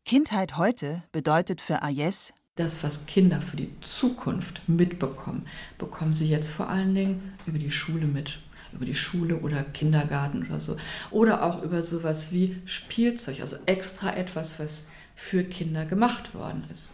Kindheit 0.05 0.59
heute 0.59 1.03
bedeutet 1.13 1.63
für 1.63 1.81
Ayes 1.81 2.35
das, 2.57 2.85
was 2.85 3.07
Kinder 3.07 3.41
für 3.41 3.57
die 3.57 3.71
Zukunft 3.81 4.61
mitbekommen, 4.69 5.47
bekommen 5.79 6.15
sie 6.15 6.29
jetzt 6.29 6.51
vor 6.51 6.69
allen 6.69 6.95
Dingen 6.95 7.33
über 7.47 7.59
die 7.59 7.71
Schule 7.71 8.05
mit. 8.05 8.39
Über 8.75 8.85
die 8.85 8.95
Schule 8.95 9.39
oder 9.39 9.63
Kindergarten 9.63 10.47
oder 10.47 10.61
so. 10.61 10.77
Oder 11.11 11.43
auch 11.43 11.63
über 11.63 11.83
sowas 11.83 12.31
wie 12.33 12.61
Spielzeug, 12.67 13.41
also 13.41 13.57
extra 13.65 14.15
etwas, 14.15 14.61
was 14.61 14.91
für 15.15 15.43
Kinder 15.43 15.87
gemacht 15.87 16.35
worden 16.35 16.67
ist. 16.71 16.93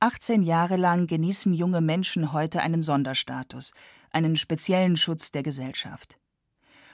18 0.00 0.42
Jahre 0.42 0.74
lang 0.74 1.06
genießen 1.06 1.54
junge 1.54 1.80
Menschen 1.80 2.32
heute 2.32 2.60
einen 2.60 2.82
Sonderstatus, 2.82 3.72
einen 4.10 4.34
speziellen 4.34 4.96
Schutz 4.96 5.30
der 5.30 5.44
Gesellschaft. 5.44 6.18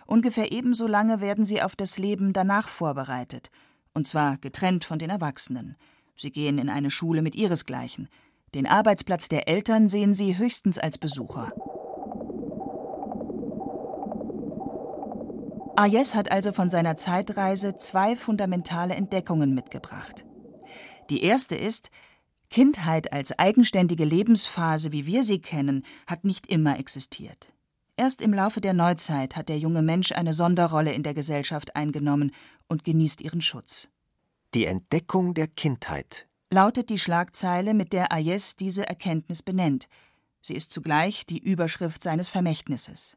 Ungefähr 0.09 0.53
ebenso 0.53 0.87
lange 0.87 1.21
werden 1.21 1.45
sie 1.45 1.61
auf 1.61 1.77
das 1.77 1.99
Leben 1.99 2.33
danach 2.33 2.69
vorbereitet, 2.69 3.51
und 3.93 4.09
zwar 4.09 4.39
getrennt 4.39 4.87
von 4.87 4.99
den 4.99 5.11
Erwachsenen. 5.11 5.77
Sie 6.17 6.31
gehen 6.31 6.57
in 6.57 6.71
eine 6.71 6.91
Schule 6.91 7.21
mit 7.21 7.35
ihresgleichen. 7.35 8.09
Den 8.55 8.67
Arbeitsplatz 8.67 9.29
der 9.29 9.49
Eltern 9.49 9.91
sehen 9.91 10.15
sie 10.15 10.39
höchstens 10.39 10.79
als 10.79 10.97
Besucher. 10.97 11.53
Ayes 15.77 16.15
hat 16.15 16.31
also 16.31 16.55
von 16.55 16.71
seiner 16.71 16.97
Zeitreise 16.97 17.77
zwei 17.77 18.17
fundamentale 18.17 18.95
Entdeckungen 18.95 19.55
mitgebracht. 19.55 20.25
Die 21.11 21.23
erste 21.23 21.55
ist, 21.55 21.91
Kindheit 22.49 23.13
als 23.13 23.39
eigenständige 23.39 24.07
Lebensphase, 24.07 24.91
wie 24.91 25.05
wir 25.05 25.23
sie 25.23 25.43
kennen, 25.43 25.85
hat 26.07 26.25
nicht 26.25 26.47
immer 26.47 26.79
existiert. 26.79 27.53
Erst 27.99 28.23
im 28.23 28.33
Laufe 28.33 28.61
der 28.61 28.75
Neuzeit 28.75 29.35
hat 29.35 29.49
der 29.49 29.59
junge 29.59 29.83
Mensch 29.83 30.13
eine 30.13 30.33
Sonderrolle 30.33 30.93
in 30.93 31.03
der 31.03 31.15
Gesellschaft 31.15 31.75
eingenommen 31.75 32.31
und 32.69 32.85
genießt 32.85 33.21
ihren 33.21 33.41
Schutz. 33.41 33.89
Die 34.55 34.67
Entdeckung 34.67 35.35
der 35.35 35.49
Kindheit 35.49 36.29
lautet 36.49 36.91
die 36.91 37.01
Schlagzeile, 37.01 37.75
mit 37.75 37.93
der 37.93 38.13
Ayes 38.13 38.55
diese 38.55 38.87
Erkenntnis 38.87 39.43
benennt. 39.43 39.89
Sie 40.41 40.55
ist 40.55 40.71
zugleich 40.71 41.27
die 41.27 41.41
Überschrift 41.41 42.01
seines 42.01 42.29
Vermächtnisses. 42.29 43.17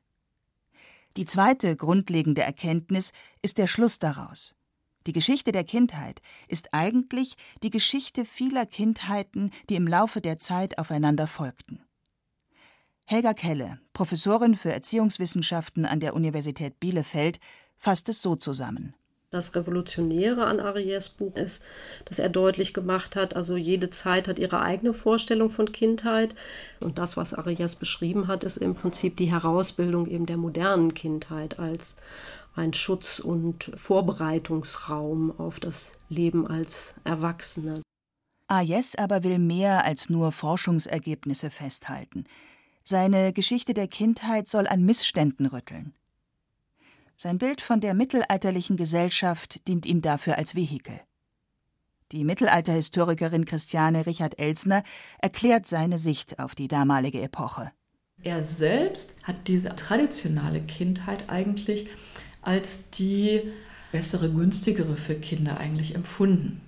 Die 1.16 1.26
zweite 1.26 1.76
grundlegende 1.76 2.42
Erkenntnis 2.42 3.12
ist 3.44 3.60
der 3.60 3.68
Schluss 3.68 4.00
daraus. 4.00 4.56
Die 5.06 5.14
Geschichte 5.14 5.52
der 5.52 5.64
Kindheit 5.64 6.24
ist 6.48 6.74
eigentlich 6.74 7.36
die 7.62 7.70
Geschichte 7.70 8.26
vieler 8.26 8.66
Kindheiten, 8.66 9.52
die 9.70 9.76
im 9.76 9.88
Laufe 9.88 10.22
der 10.22 10.40
Zeit 10.40 10.80
aufeinander 10.80 11.28
folgten. 11.28 11.84
Helga 13.06 13.34
Kelle, 13.34 13.80
Professorin 13.94 14.56
für 14.56 14.72
Erziehungswissenschaften 14.72 15.86
an 15.86 16.00
der 16.00 16.14
Universität 16.14 16.80
Bielefeld, 16.80 17.40
fasst 17.78 18.10
es 18.10 18.22
so 18.22 18.36
zusammen. 18.36 18.94
Das 19.32 19.56
Revolutionäre 19.56 20.46
an 20.46 20.60
Ariès 20.60 21.18
Buch 21.18 21.36
ist, 21.38 21.64
dass 22.04 22.20
er 22.20 22.28
deutlich 22.28 22.74
gemacht 22.74 23.16
hat, 23.16 23.34
also 23.34 23.56
jede 23.56 23.90
Zeit 23.90 24.28
hat 24.28 24.40
ihre 24.40 24.62
eigene 24.62 24.94
Vorstellung 24.94 25.50
von 25.50 25.72
Kindheit. 25.72 26.36
Und 26.82 26.98
das, 26.98 27.16
was 27.16 27.34
Ariès 27.34 27.80
beschrieben 27.80 28.28
hat, 28.28 28.44
ist 28.44 28.58
im 28.58 28.76
Prinzip 28.76 29.16
die 29.16 29.32
Herausbildung 29.32 30.08
eben 30.08 30.26
der 30.26 30.36
modernen 30.36 30.94
Kindheit 30.94 31.60
als 31.60 31.96
ein 32.56 32.74
Schutz- 32.74 33.20
und 33.20 33.72
Vorbereitungsraum 33.74 35.32
auf 35.40 35.62
das 35.62 35.94
Leben 36.10 36.46
als 36.46 36.96
Erwachsene. 37.06 37.82
Ayes 38.48 38.98
aber 38.98 39.24
will 39.24 39.40
mehr 39.40 39.86
als 39.86 40.10
nur 40.10 40.34
Forschungsergebnisse 40.34 41.50
festhalten. 41.50 42.26
Seine 42.84 43.34
Geschichte 43.34 43.74
der 43.74 43.88
Kindheit 43.88 44.48
soll 44.48 44.68
an 44.68 44.84
Missständen 44.84 45.46
rütteln. 45.46 45.94
Sein 47.16 47.38
Bild 47.38 47.62
von 47.62 47.82
der 47.82 47.94
mittelalterlichen 47.94 48.78
Gesellschaft 48.78 49.68
dient 49.68 49.86
ihm 49.86 50.02
dafür 50.02 50.38
als 50.38 50.56
Vehikel. 50.56 51.00
Die 52.12 52.24
Mittelalterhistorikerin 52.26 53.46
Christiane 53.46 54.06
Richard 54.06 54.40
Elsner 54.40 54.84
erklärt 55.20 55.68
seine 55.68 55.98
Sicht 55.98 56.40
auf 56.40 56.56
die 56.56 56.68
damalige 56.68 57.22
Epoche. 57.22 57.72
Er 58.24 58.44
selbst 58.44 59.18
hat 59.24 59.48
diese 59.48 59.76
traditionale 59.76 60.62
Kindheit 60.62 61.30
eigentlich 61.30 61.90
als 62.42 62.90
die 62.90 63.42
bessere, 63.92 64.32
günstigere 64.32 64.98
für 64.98 65.16
Kinder 65.16 65.58
eigentlich 65.58 65.96
empfunden. 65.96 66.62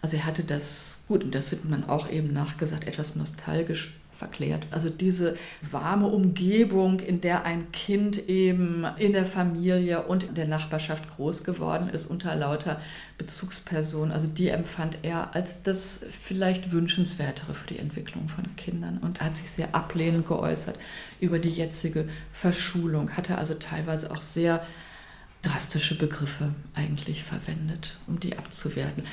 Also 0.00 0.16
er 0.16 0.26
hatte 0.26 0.44
das, 0.44 1.04
gut, 1.08 1.24
und 1.24 1.34
das 1.34 1.50
wird 1.50 1.64
man 1.64 1.84
auch 1.88 2.08
eben 2.08 2.32
nachgesagt, 2.32 2.86
etwas 2.86 3.16
nostalgisch 3.16 3.97
verklärt. 4.18 4.66
Also 4.72 4.90
diese 4.90 5.36
warme 5.62 6.08
Umgebung, 6.08 6.98
in 6.98 7.20
der 7.20 7.44
ein 7.44 7.70
Kind 7.70 8.28
eben 8.28 8.84
in 8.98 9.12
der 9.12 9.26
Familie 9.26 10.02
und 10.02 10.24
in 10.24 10.34
der 10.34 10.48
Nachbarschaft 10.48 11.04
groß 11.16 11.44
geworden 11.44 11.88
ist, 11.88 12.06
unter 12.06 12.34
lauter 12.34 12.80
Bezugspersonen, 13.16 14.12
also 14.12 14.26
die 14.26 14.48
empfand 14.48 14.98
er 15.02 15.34
als 15.34 15.62
das 15.62 16.04
vielleicht 16.10 16.72
wünschenswertere 16.72 17.54
für 17.54 17.68
die 17.68 17.78
Entwicklung 17.78 18.28
von 18.28 18.56
Kindern 18.56 18.98
und 18.98 19.20
hat 19.20 19.36
sich 19.36 19.50
sehr 19.50 19.74
ablehnend 19.74 20.26
geäußert 20.26 20.78
über 21.20 21.38
die 21.38 21.50
jetzige 21.50 22.08
Verschulung, 22.32 23.16
hatte 23.16 23.38
also 23.38 23.54
teilweise 23.54 24.10
auch 24.10 24.22
sehr 24.22 24.66
drastische 25.42 25.96
Begriffe 25.96 26.52
eigentlich 26.74 27.22
verwendet, 27.22 27.96
um 28.08 28.18
die 28.18 28.36
abzuwerten. 28.36 29.04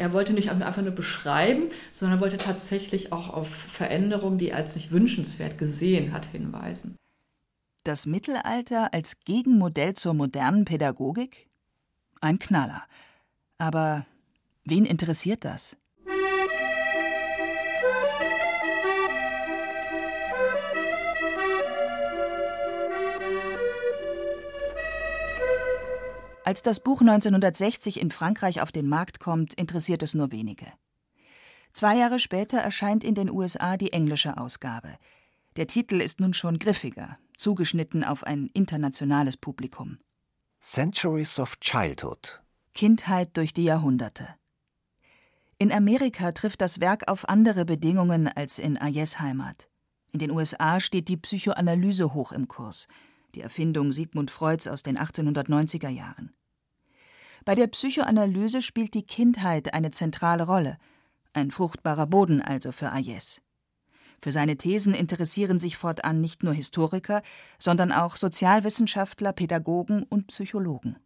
Er 0.00 0.14
wollte 0.14 0.32
nicht 0.32 0.50
einfach 0.50 0.80
nur 0.80 0.92
beschreiben, 0.92 1.68
sondern 1.92 2.20
wollte 2.20 2.38
tatsächlich 2.38 3.12
auch 3.12 3.28
auf 3.28 3.48
Veränderungen, 3.50 4.38
die 4.38 4.48
er 4.48 4.56
als 4.56 4.74
nicht 4.74 4.92
wünschenswert 4.92 5.58
gesehen 5.58 6.14
hat, 6.14 6.24
hinweisen. 6.24 6.96
Das 7.84 8.06
Mittelalter 8.06 8.94
als 8.94 9.20
Gegenmodell 9.26 9.92
zur 9.92 10.14
modernen 10.14 10.64
Pädagogik? 10.64 11.50
Ein 12.22 12.38
Knaller. 12.38 12.82
Aber 13.58 14.06
wen 14.64 14.86
interessiert 14.86 15.44
das? 15.44 15.76
Als 26.44 26.62
das 26.62 26.80
Buch 26.80 27.00
1960 27.00 28.00
in 28.00 28.10
Frankreich 28.10 28.62
auf 28.62 28.72
den 28.72 28.88
Markt 28.88 29.20
kommt, 29.20 29.54
interessiert 29.54 30.02
es 30.02 30.14
nur 30.14 30.32
wenige. 30.32 30.66
Zwei 31.72 31.96
Jahre 31.96 32.18
später 32.18 32.58
erscheint 32.58 33.04
in 33.04 33.14
den 33.14 33.30
USA 33.30 33.76
die 33.76 33.92
englische 33.92 34.36
Ausgabe. 34.38 34.96
Der 35.56 35.66
Titel 35.66 36.00
ist 36.00 36.20
nun 36.20 36.34
schon 36.34 36.58
griffiger, 36.58 37.18
zugeschnitten 37.36 38.04
auf 38.04 38.24
ein 38.24 38.50
internationales 38.54 39.36
Publikum. 39.36 39.98
Centuries 40.60 41.38
of 41.38 41.60
Childhood. 41.60 42.42
Kindheit 42.74 43.36
durch 43.36 43.52
die 43.52 43.64
Jahrhunderte. 43.64 44.28
In 45.58 45.70
Amerika 45.72 46.32
trifft 46.32 46.62
das 46.62 46.80
Werk 46.80 47.08
auf 47.08 47.28
andere 47.28 47.64
Bedingungen 47.64 48.28
als 48.28 48.58
in 48.58 48.78
Ayes 48.78 49.20
Heimat. 49.20 49.68
In 50.12 50.18
den 50.18 50.30
USA 50.30 50.80
steht 50.80 51.08
die 51.08 51.16
Psychoanalyse 51.18 52.14
hoch 52.14 52.32
im 52.32 52.48
Kurs, 52.48 52.88
die 53.34 53.40
Erfindung 53.40 53.92
Sigmund 53.92 54.30
Freuds 54.30 54.68
aus 54.68 54.82
den 54.82 54.98
1890er 54.98 55.88
Jahren. 55.88 56.32
Bei 57.44 57.54
der 57.54 57.68
Psychoanalyse 57.68 58.62
spielt 58.62 58.94
die 58.94 59.06
Kindheit 59.06 59.72
eine 59.72 59.90
zentrale 59.90 60.44
Rolle, 60.44 60.78
ein 61.32 61.50
fruchtbarer 61.50 62.06
Boden 62.06 62.42
also 62.42 62.72
für 62.72 62.92
Ayes. 62.92 63.40
Für 64.22 64.32
seine 64.32 64.56
Thesen 64.56 64.92
interessieren 64.92 65.58
sich 65.58 65.78
fortan 65.78 66.20
nicht 66.20 66.42
nur 66.42 66.52
Historiker, 66.52 67.22
sondern 67.58 67.90
auch 67.90 68.16
Sozialwissenschaftler, 68.16 69.32
Pädagogen 69.32 70.02
und 70.02 70.26
Psychologen. 70.26 70.96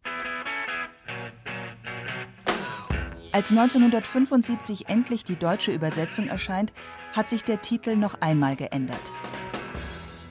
Als 3.31 3.51
1975 3.51 4.87
endlich 4.87 5.23
die 5.23 5.35
deutsche 5.35 5.71
Übersetzung 5.71 6.27
erscheint, 6.27 6.73
hat 7.13 7.29
sich 7.29 7.43
der 7.43 7.61
Titel 7.61 7.95
noch 7.95 8.21
einmal 8.21 8.55
geändert. 8.55 9.11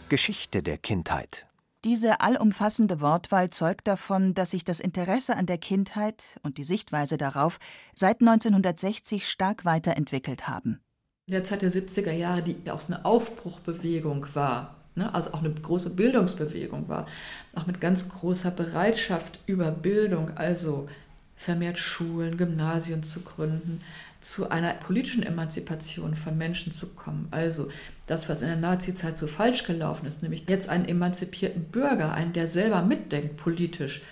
Geschichte 0.09 0.63
der 0.63 0.79
Kindheit 0.79 1.47
diese 1.85 2.21
allumfassende 2.21 3.01
Wortwahl 3.01 3.51
zeugt 3.51 3.87
davon, 3.87 4.35
dass 4.35 4.51
sich 4.51 4.65
das 4.65 4.81
Interesse 4.81 5.37
an 5.37 5.47
der 5.47 5.59
Kindheit 5.59 6.39
und 6.43 6.59
die 6.59 6.65
Sichtweise 6.65 7.17
darauf 7.19 7.59
seit 7.95 8.21
1960 8.21 9.29
stark 9.29 9.65
weiterentwickelt 9.65 10.49
haben. 10.49 10.81
In 11.27 11.33
der 11.33 11.45
Zeit 11.45 11.63
der 11.63 11.71
70er 11.71 12.13
Jahre, 12.13 12.43
die 12.43 12.71
auch 12.71 12.81
so 12.81 12.93
eine 12.93 13.05
Aufbruchbewegung 13.05 14.27
war, 14.35 14.77
ne, 14.95 15.15
also 15.15 15.33
auch 15.33 15.41
eine 15.41 15.53
große 15.53 15.91
Bildungsbewegung 15.91 16.89
war, 16.89 17.07
auch 17.55 17.67
mit 17.67 17.81
ganz 17.81 18.09
großer 18.09 18.51
Bereitschaft 18.51 19.41
über 19.47 19.71
Bildung, 19.71 20.37
also 20.37 20.89
vermehrt 21.37 21.79
Schulen, 21.79 22.37
Gymnasien 22.37 23.03
zu 23.03 23.23
gründen, 23.23 23.81
zu 24.25 24.51
einer 24.51 24.73
politischen 24.73 25.23
Emanzipation 25.23 26.17
von 26.17 26.39
Menschen 26.39 26.73
zu 26.73 26.95
kommen. 26.95 27.29
Also 27.31 27.69
das, 28.07 28.29
was 28.29 28.41
in 28.41 28.49
der 28.49 28.57
Nazizeit 28.57 29.19
so 29.19 29.27
falsch 29.27 29.65
gelaufen 29.65 30.07
ist, 30.07 30.23
nämlich 30.23 30.49
jetzt 30.49 30.71
einen 30.71 30.87
emanzipierten 30.87 31.65
Bürger, 31.65 32.15
einen, 32.15 32.33
der 32.33 32.49
selber 32.49 32.83
mitdenkt 32.83 33.37
politisch, 33.37 34.03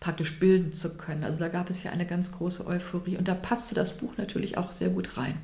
praktisch 0.00 0.38
bilden 0.38 0.72
zu 0.72 0.98
können. 0.98 1.24
Also 1.24 1.38
da 1.38 1.48
gab 1.48 1.70
es 1.70 1.82
ja 1.82 1.90
eine 1.92 2.06
ganz 2.06 2.32
große 2.32 2.66
Euphorie 2.66 3.16
und 3.16 3.26
da 3.26 3.34
passte 3.34 3.74
das 3.74 3.96
Buch 3.96 4.18
natürlich 4.18 4.58
auch 4.58 4.70
sehr 4.70 4.90
gut 4.90 5.16
rein. 5.16 5.36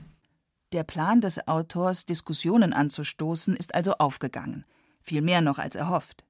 Der 0.73 0.85
Plan 0.85 1.23
des 1.23 1.49
Autors, 1.49 2.05
Diskussionen 2.05 2.75
anzustoßen, 2.75 3.57
ist 3.57 3.75
also 3.75 3.95
aufgegangen. 3.95 4.67
Viel 5.00 5.23
mehr 5.23 5.41
noch 5.41 5.59
als 5.59 5.77
erhofft. 5.77 6.25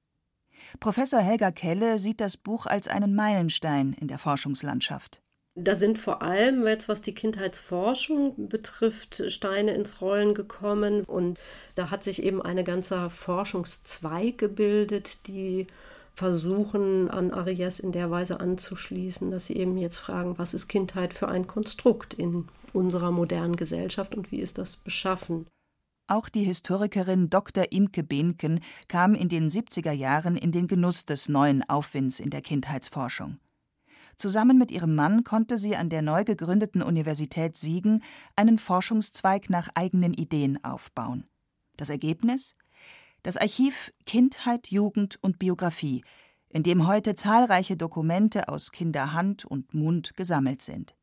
Professor 0.79 1.19
Helga 1.19 1.51
Kelle 1.51 1.99
sieht 1.99 2.21
das 2.21 2.37
Buch 2.37 2.67
als 2.67 2.87
einen 2.87 3.13
Meilenstein 3.13 3.93
in 3.93 4.07
der 4.07 4.17
Forschungslandschaft. 4.17 5.20
Da 5.55 5.75
sind 5.75 5.99
vor 5.99 6.21
allem 6.21 6.65
jetzt, 6.65 6.87
was 6.87 7.01
die 7.01 7.13
Kindheitsforschung 7.13 8.47
betrifft, 8.47 9.23
Steine 9.27 9.73
ins 9.73 10.01
Rollen 10.01 10.33
gekommen. 10.33 11.03
Und 11.03 11.39
da 11.75 11.91
hat 11.91 12.03
sich 12.03 12.23
eben 12.23 12.41
ein 12.41 12.63
ganzer 12.63 13.09
Forschungszweig 13.09 14.37
gebildet, 14.37 15.27
die 15.27 15.67
versuchen, 16.13 17.09
an 17.09 17.31
Ariès 17.31 17.81
in 17.81 17.91
der 17.91 18.09
Weise 18.11 18.39
anzuschließen, 18.39 19.31
dass 19.31 19.47
sie 19.47 19.57
eben 19.57 19.77
jetzt 19.77 19.97
fragen, 19.97 20.37
was 20.37 20.53
ist 20.53 20.67
Kindheit 20.67 21.13
für 21.13 21.27
ein 21.27 21.47
Konstrukt 21.47 22.13
in 22.13 22.47
unserer 22.73 23.11
modernen 23.11 23.55
Gesellschaft 23.57 24.15
und 24.15 24.31
wie 24.31 24.39
ist 24.39 24.57
das 24.57 24.77
beschaffen? 24.77 25.47
Auch 26.07 26.29
die 26.29 26.43
Historikerin 26.43 27.29
Dr. 27.29 27.71
Imke 27.71 28.03
Behnken 28.03 28.61
kam 28.87 29.15
in 29.15 29.29
den 29.29 29.49
70er 29.49 29.93
Jahren 29.93 30.35
in 30.35 30.51
den 30.51 30.67
Genuss 30.67 31.05
des 31.05 31.29
neuen 31.29 31.67
Aufwinds 31.69 32.19
in 32.19 32.29
der 32.29 32.41
Kindheitsforschung. 32.41 33.39
Zusammen 34.21 34.59
mit 34.59 34.69
ihrem 34.69 34.93
Mann 34.93 35.23
konnte 35.23 35.57
sie 35.57 35.75
an 35.75 35.89
der 35.89 36.03
neu 36.03 36.23
gegründeten 36.23 36.83
Universität 36.83 37.57
Siegen 37.57 38.03
einen 38.35 38.59
Forschungszweig 38.59 39.49
nach 39.49 39.69
eigenen 39.73 40.13
Ideen 40.13 40.63
aufbauen. 40.63 41.25
Das 41.75 41.89
Ergebnis? 41.89 42.55
Das 43.23 43.35
Archiv 43.35 43.91
Kindheit, 44.05 44.67
Jugend 44.67 45.17
und 45.23 45.39
Biografie, 45.39 46.03
in 46.49 46.61
dem 46.61 46.85
heute 46.85 47.15
zahlreiche 47.15 47.77
Dokumente 47.77 48.47
aus 48.47 48.71
Kinderhand 48.71 49.43
und 49.43 49.73
Mund 49.73 50.15
gesammelt 50.15 50.61
sind. 50.61 50.93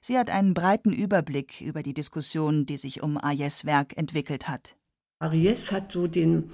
Sie 0.00 0.16
hat 0.16 0.30
einen 0.30 0.54
breiten 0.54 0.94
Überblick 0.94 1.60
über 1.60 1.82
die 1.82 1.92
Diskussion, 1.92 2.64
die 2.64 2.78
sich 2.78 3.02
um 3.02 3.22
Ayes 3.22 3.66
Werk 3.66 3.98
entwickelt 3.98 4.48
hat. 4.48 4.76
Ariès 5.20 5.70
hat 5.72 5.92
so 5.92 6.06
den 6.06 6.44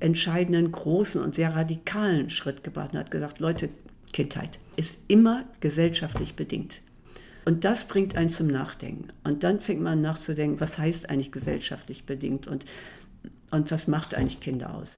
entscheidenden, 0.00 0.72
großen 0.72 1.22
und 1.22 1.34
sehr 1.34 1.54
radikalen 1.54 2.30
Schritt 2.30 2.64
gebracht 2.64 2.94
und 2.94 3.00
hat 3.00 3.10
gesagt, 3.10 3.40
Leute, 3.40 3.68
Kindheit 4.14 4.60
ist 4.76 4.96
immer 5.08 5.44
gesellschaftlich 5.58 6.36
bedingt. 6.36 6.82
Und 7.44 7.64
das 7.64 7.88
bringt 7.88 8.16
einen 8.16 8.30
zum 8.30 8.46
Nachdenken. 8.46 9.08
Und 9.24 9.42
dann 9.42 9.60
fängt 9.60 9.82
man 9.82 10.00
nachzudenken, 10.00 10.60
was 10.60 10.78
heißt 10.78 11.10
eigentlich 11.10 11.32
gesellschaftlich 11.32 12.06
bedingt 12.06 12.46
und, 12.46 12.64
und 13.50 13.70
was 13.70 13.88
macht 13.88 14.14
eigentlich 14.14 14.40
Kinder 14.40 14.74
aus. 14.74 14.94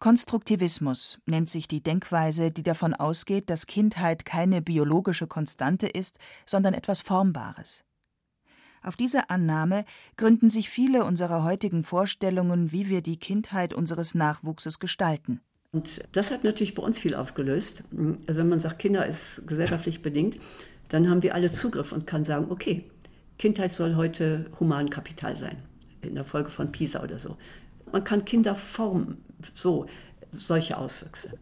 Konstruktivismus 0.00 1.18
nennt 1.24 1.48
sich 1.48 1.68
die 1.68 1.82
Denkweise, 1.82 2.50
die 2.50 2.62
davon 2.64 2.94
ausgeht, 2.94 3.48
dass 3.48 3.66
Kindheit 3.66 4.24
keine 4.24 4.60
biologische 4.60 5.28
Konstante 5.28 5.86
ist, 5.86 6.18
sondern 6.44 6.74
etwas 6.74 7.00
Formbares. 7.00 7.84
Auf 8.82 8.96
diese 8.96 9.30
Annahme 9.30 9.84
gründen 10.16 10.50
sich 10.50 10.68
viele 10.68 11.04
unserer 11.04 11.44
heutigen 11.44 11.84
Vorstellungen, 11.84 12.72
wie 12.72 12.88
wir 12.88 13.02
die 13.02 13.18
Kindheit 13.18 13.72
unseres 13.72 14.14
Nachwuchses 14.14 14.78
gestalten. 14.78 15.40
Und 15.72 16.00
das 16.12 16.30
hat 16.30 16.44
natürlich 16.44 16.74
bei 16.74 16.82
uns 16.82 16.98
viel 16.98 17.14
aufgelöst. 17.14 17.82
Also 18.26 18.40
wenn 18.40 18.48
man 18.48 18.60
sagt, 18.60 18.78
Kinder 18.78 19.06
ist 19.06 19.46
gesellschaftlich 19.46 20.02
bedingt, 20.02 20.38
dann 20.88 21.10
haben 21.10 21.22
wir 21.22 21.34
alle 21.34 21.52
Zugriff 21.52 21.92
und 21.92 22.06
kann 22.06 22.24
sagen, 22.24 22.46
okay, 22.50 22.84
Kindheit 23.38 23.74
soll 23.74 23.96
heute 23.96 24.46
Humankapital 24.58 25.36
sein, 25.36 25.62
in 26.00 26.14
der 26.14 26.24
Folge 26.24 26.50
von 26.50 26.72
Pisa 26.72 27.02
oder 27.02 27.18
so. 27.18 27.36
Man 27.92 28.02
kann 28.02 28.24
Kinder 28.24 28.54
formen, 28.54 29.22
so 29.54 29.86
solche 30.36 30.78
Auswüchse. 30.78 31.38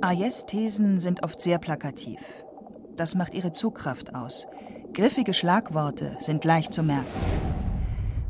Ayes 0.00 0.46
Thesen 0.46 1.00
sind 1.00 1.24
oft 1.24 1.40
sehr 1.40 1.58
plakativ. 1.58 2.20
Das 2.96 3.16
macht 3.16 3.34
ihre 3.34 3.52
Zugkraft 3.52 4.14
aus. 4.14 4.46
Griffige 4.92 5.34
Schlagworte 5.34 6.16
sind 6.20 6.44
leicht 6.44 6.72
zu 6.72 6.82
merken. 6.84 7.06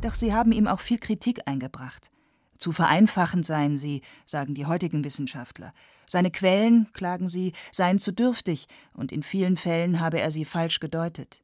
Doch 0.01 0.15
sie 0.15 0.33
haben 0.33 0.53
ihm 0.53 0.67
auch 0.67 0.81
viel 0.81 0.99
Kritik 0.99 1.43
eingebracht. 1.47 2.11
Zu 2.59 2.73
vereinfachend 2.73 3.47
seien 3.47 3.77
sie, 3.77 4.03
sagen 4.27 4.55
die 4.55 4.67
heutigen 4.67 5.05
Wissenschaftler. 5.05 5.73
Seine 6.07 6.31
Quellen, 6.31 6.93
klagen 6.93 7.29
sie, 7.29 7.53
seien 7.71 7.99
zu 7.99 8.13
dürftig, 8.13 8.67
und 8.95 9.13
in 9.13 9.23
vielen 9.23 9.57
Fällen 9.57 10.01
habe 10.01 10.21
er 10.21 10.31
sie 10.31 10.45
falsch 10.45 10.81
gedeutet. 10.81 11.43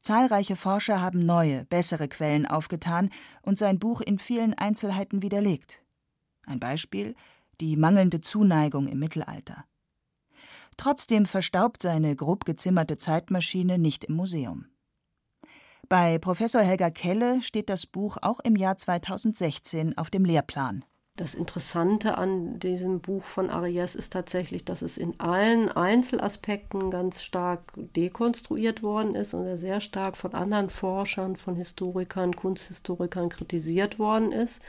Zahlreiche 0.00 0.56
Forscher 0.56 1.00
haben 1.00 1.26
neue, 1.26 1.64
bessere 1.66 2.08
Quellen 2.08 2.46
aufgetan 2.46 3.10
und 3.42 3.58
sein 3.58 3.78
Buch 3.78 4.00
in 4.00 4.18
vielen 4.18 4.54
Einzelheiten 4.54 5.22
widerlegt. 5.22 5.82
Ein 6.44 6.58
Beispiel 6.58 7.14
die 7.60 7.76
mangelnde 7.76 8.20
Zuneigung 8.20 8.88
im 8.88 8.98
Mittelalter. 8.98 9.64
Trotzdem 10.76 11.26
verstaubt 11.26 11.82
seine 11.82 12.16
grob 12.16 12.44
gezimmerte 12.44 12.96
Zeitmaschine 12.96 13.78
nicht 13.78 14.04
im 14.04 14.16
Museum. 14.16 14.66
Bei 15.92 16.16
Professor 16.16 16.62
Helga 16.62 16.88
Kelle 16.88 17.42
steht 17.42 17.68
das 17.68 17.84
Buch 17.84 18.16
auch 18.22 18.40
im 18.40 18.56
Jahr 18.56 18.78
2016 18.78 19.98
auf 19.98 20.08
dem 20.08 20.24
Lehrplan. 20.24 20.86
Das 21.18 21.34
Interessante 21.34 22.16
an 22.16 22.58
diesem 22.58 23.02
Buch 23.02 23.22
von 23.22 23.50
Arias 23.50 23.94
ist 23.94 24.10
tatsächlich, 24.14 24.64
dass 24.64 24.80
es 24.80 24.96
in 24.96 25.20
allen 25.20 25.70
Einzelaspekten 25.70 26.90
ganz 26.90 27.20
stark 27.20 27.74
dekonstruiert 27.76 28.82
worden 28.82 29.14
ist 29.14 29.34
und 29.34 29.58
sehr 29.58 29.82
stark 29.82 30.16
von 30.16 30.32
anderen 30.32 30.70
Forschern, 30.70 31.36
von 31.36 31.56
Historikern, 31.56 32.34
Kunsthistorikern 32.34 33.28
kritisiert 33.28 33.98
worden 33.98 34.32
ist 34.32 34.62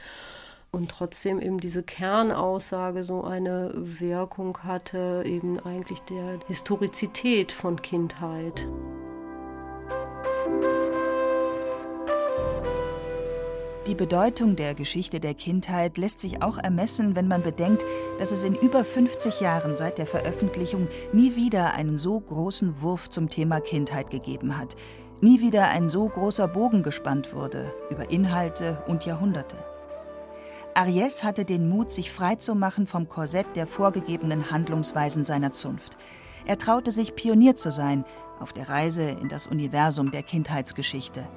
und 0.71 0.91
trotzdem 0.91 1.39
eben 1.39 1.62
diese 1.62 1.83
Kernaussage 1.83 3.05
so 3.05 3.23
eine 3.23 3.71
Wirkung 3.73 4.57
hatte, 4.57 5.23
eben 5.25 5.57
eigentlich 5.62 6.01
der 6.01 6.41
Historizität 6.47 7.53
von 7.53 7.81
Kindheit. 7.81 8.67
Die 13.88 13.96
Bedeutung 13.96 14.56
der 14.56 14.76
Geschichte 14.76 15.19
der 15.19 15.34
Kindheit 15.34 15.98
lässt 15.98 16.22
sich 16.22 16.41
auch 16.41 16.58
ermessen, 16.58 17.17
wenn 17.17 17.28
man 17.28 17.43
bedenkt, 17.43 17.84
dass 18.17 18.32
es 18.32 18.46
in 18.46 18.56
über 18.56 18.86
50 18.86 19.41
Jahren 19.41 19.76
seit 19.76 19.98
der 19.98 20.06
Veröffentlichung 20.06 20.88
nie 21.12 21.36
wieder 21.36 21.74
einen 21.74 21.98
so 21.98 22.17
großen 22.17 22.82
Wurf 22.82 23.10
zum 23.10 23.30
Thema 23.30 23.60
Kindheit 23.60 24.10
gegeben 24.10 24.58
hat, 24.58 24.78
nie 25.19 25.41
wieder 25.41 25.67
ein 25.67 25.89
so 25.89 26.08
großer 26.08 26.48
Bogen 26.48 26.82
gespannt 26.82 27.34
wurde 27.34 27.74
über 27.89 28.10
Inhalte 28.10 28.82
und 28.88 29.06
Jahrhunderte. 29.06 29.58
Ariès 30.76 31.22
hatte 31.22 31.43
den 31.43 31.67
Mut, 31.67 31.91
sich 31.91 32.10
freizumachen 32.10 32.88
vom 32.88 33.10
Korsett 33.10 33.48
der 33.56 33.67
vorgegebenen 33.67 34.50
Handlungsweisen 34.50 35.26
seiner 35.26 35.52
Zunft. 35.52 35.98
Er 36.46 36.58
traute 36.58 36.91
sich, 36.91 37.15
Pionier 37.15 37.58
zu 37.58 37.69
sein 37.69 38.06
auf 38.39 38.54
der 38.54 38.69
Reise 38.69 39.04
in 39.04 39.28
das 39.28 39.46
Universum 39.46 40.10
der 40.10 40.24
Kindheitsgeschichte. 40.24 41.28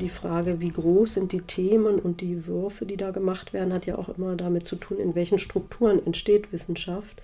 Die 0.00 0.08
Frage, 0.08 0.60
wie 0.60 0.70
groß 0.70 1.14
sind 1.14 1.32
die 1.32 1.42
Themen 1.42 1.98
und 1.98 2.22
die 2.22 2.46
Würfe, 2.46 2.86
die 2.86 2.96
da 2.96 3.10
gemacht 3.10 3.52
werden, 3.52 3.74
hat 3.74 3.84
ja 3.84 3.98
auch 3.98 4.08
immer 4.08 4.34
damit 4.34 4.66
zu 4.66 4.76
tun, 4.76 4.98
in 4.98 5.14
welchen 5.14 5.38
Strukturen 5.38 6.04
entsteht 6.06 6.52
Wissenschaft. 6.52 7.20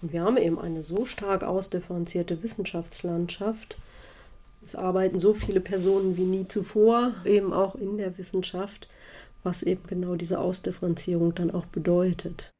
Und 0.00 0.12
wir 0.12 0.22
haben 0.22 0.36
eben 0.36 0.60
eine 0.60 0.84
so 0.84 1.06
stark 1.06 1.42
ausdifferenzierte 1.42 2.42
Wissenschaftslandschaft. 2.44 3.78
Es 4.62 4.76
arbeiten 4.76 5.18
so 5.18 5.34
viele 5.34 5.60
Personen 5.60 6.16
wie 6.16 6.24
nie 6.24 6.46
zuvor, 6.46 7.14
eben 7.24 7.52
auch 7.52 7.74
in 7.74 7.96
der 7.98 8.16
Wissenschaft, 8.16 8.88
was 9.42 9.64
eben 9.64 9.82
genau 9.88 10.14
diese 10.14 10.38
Ausdifferenzierung 10.38 11.34
dann 11.34 11.50
auch 11.50 11.66
bedeutet. 11.66 12.52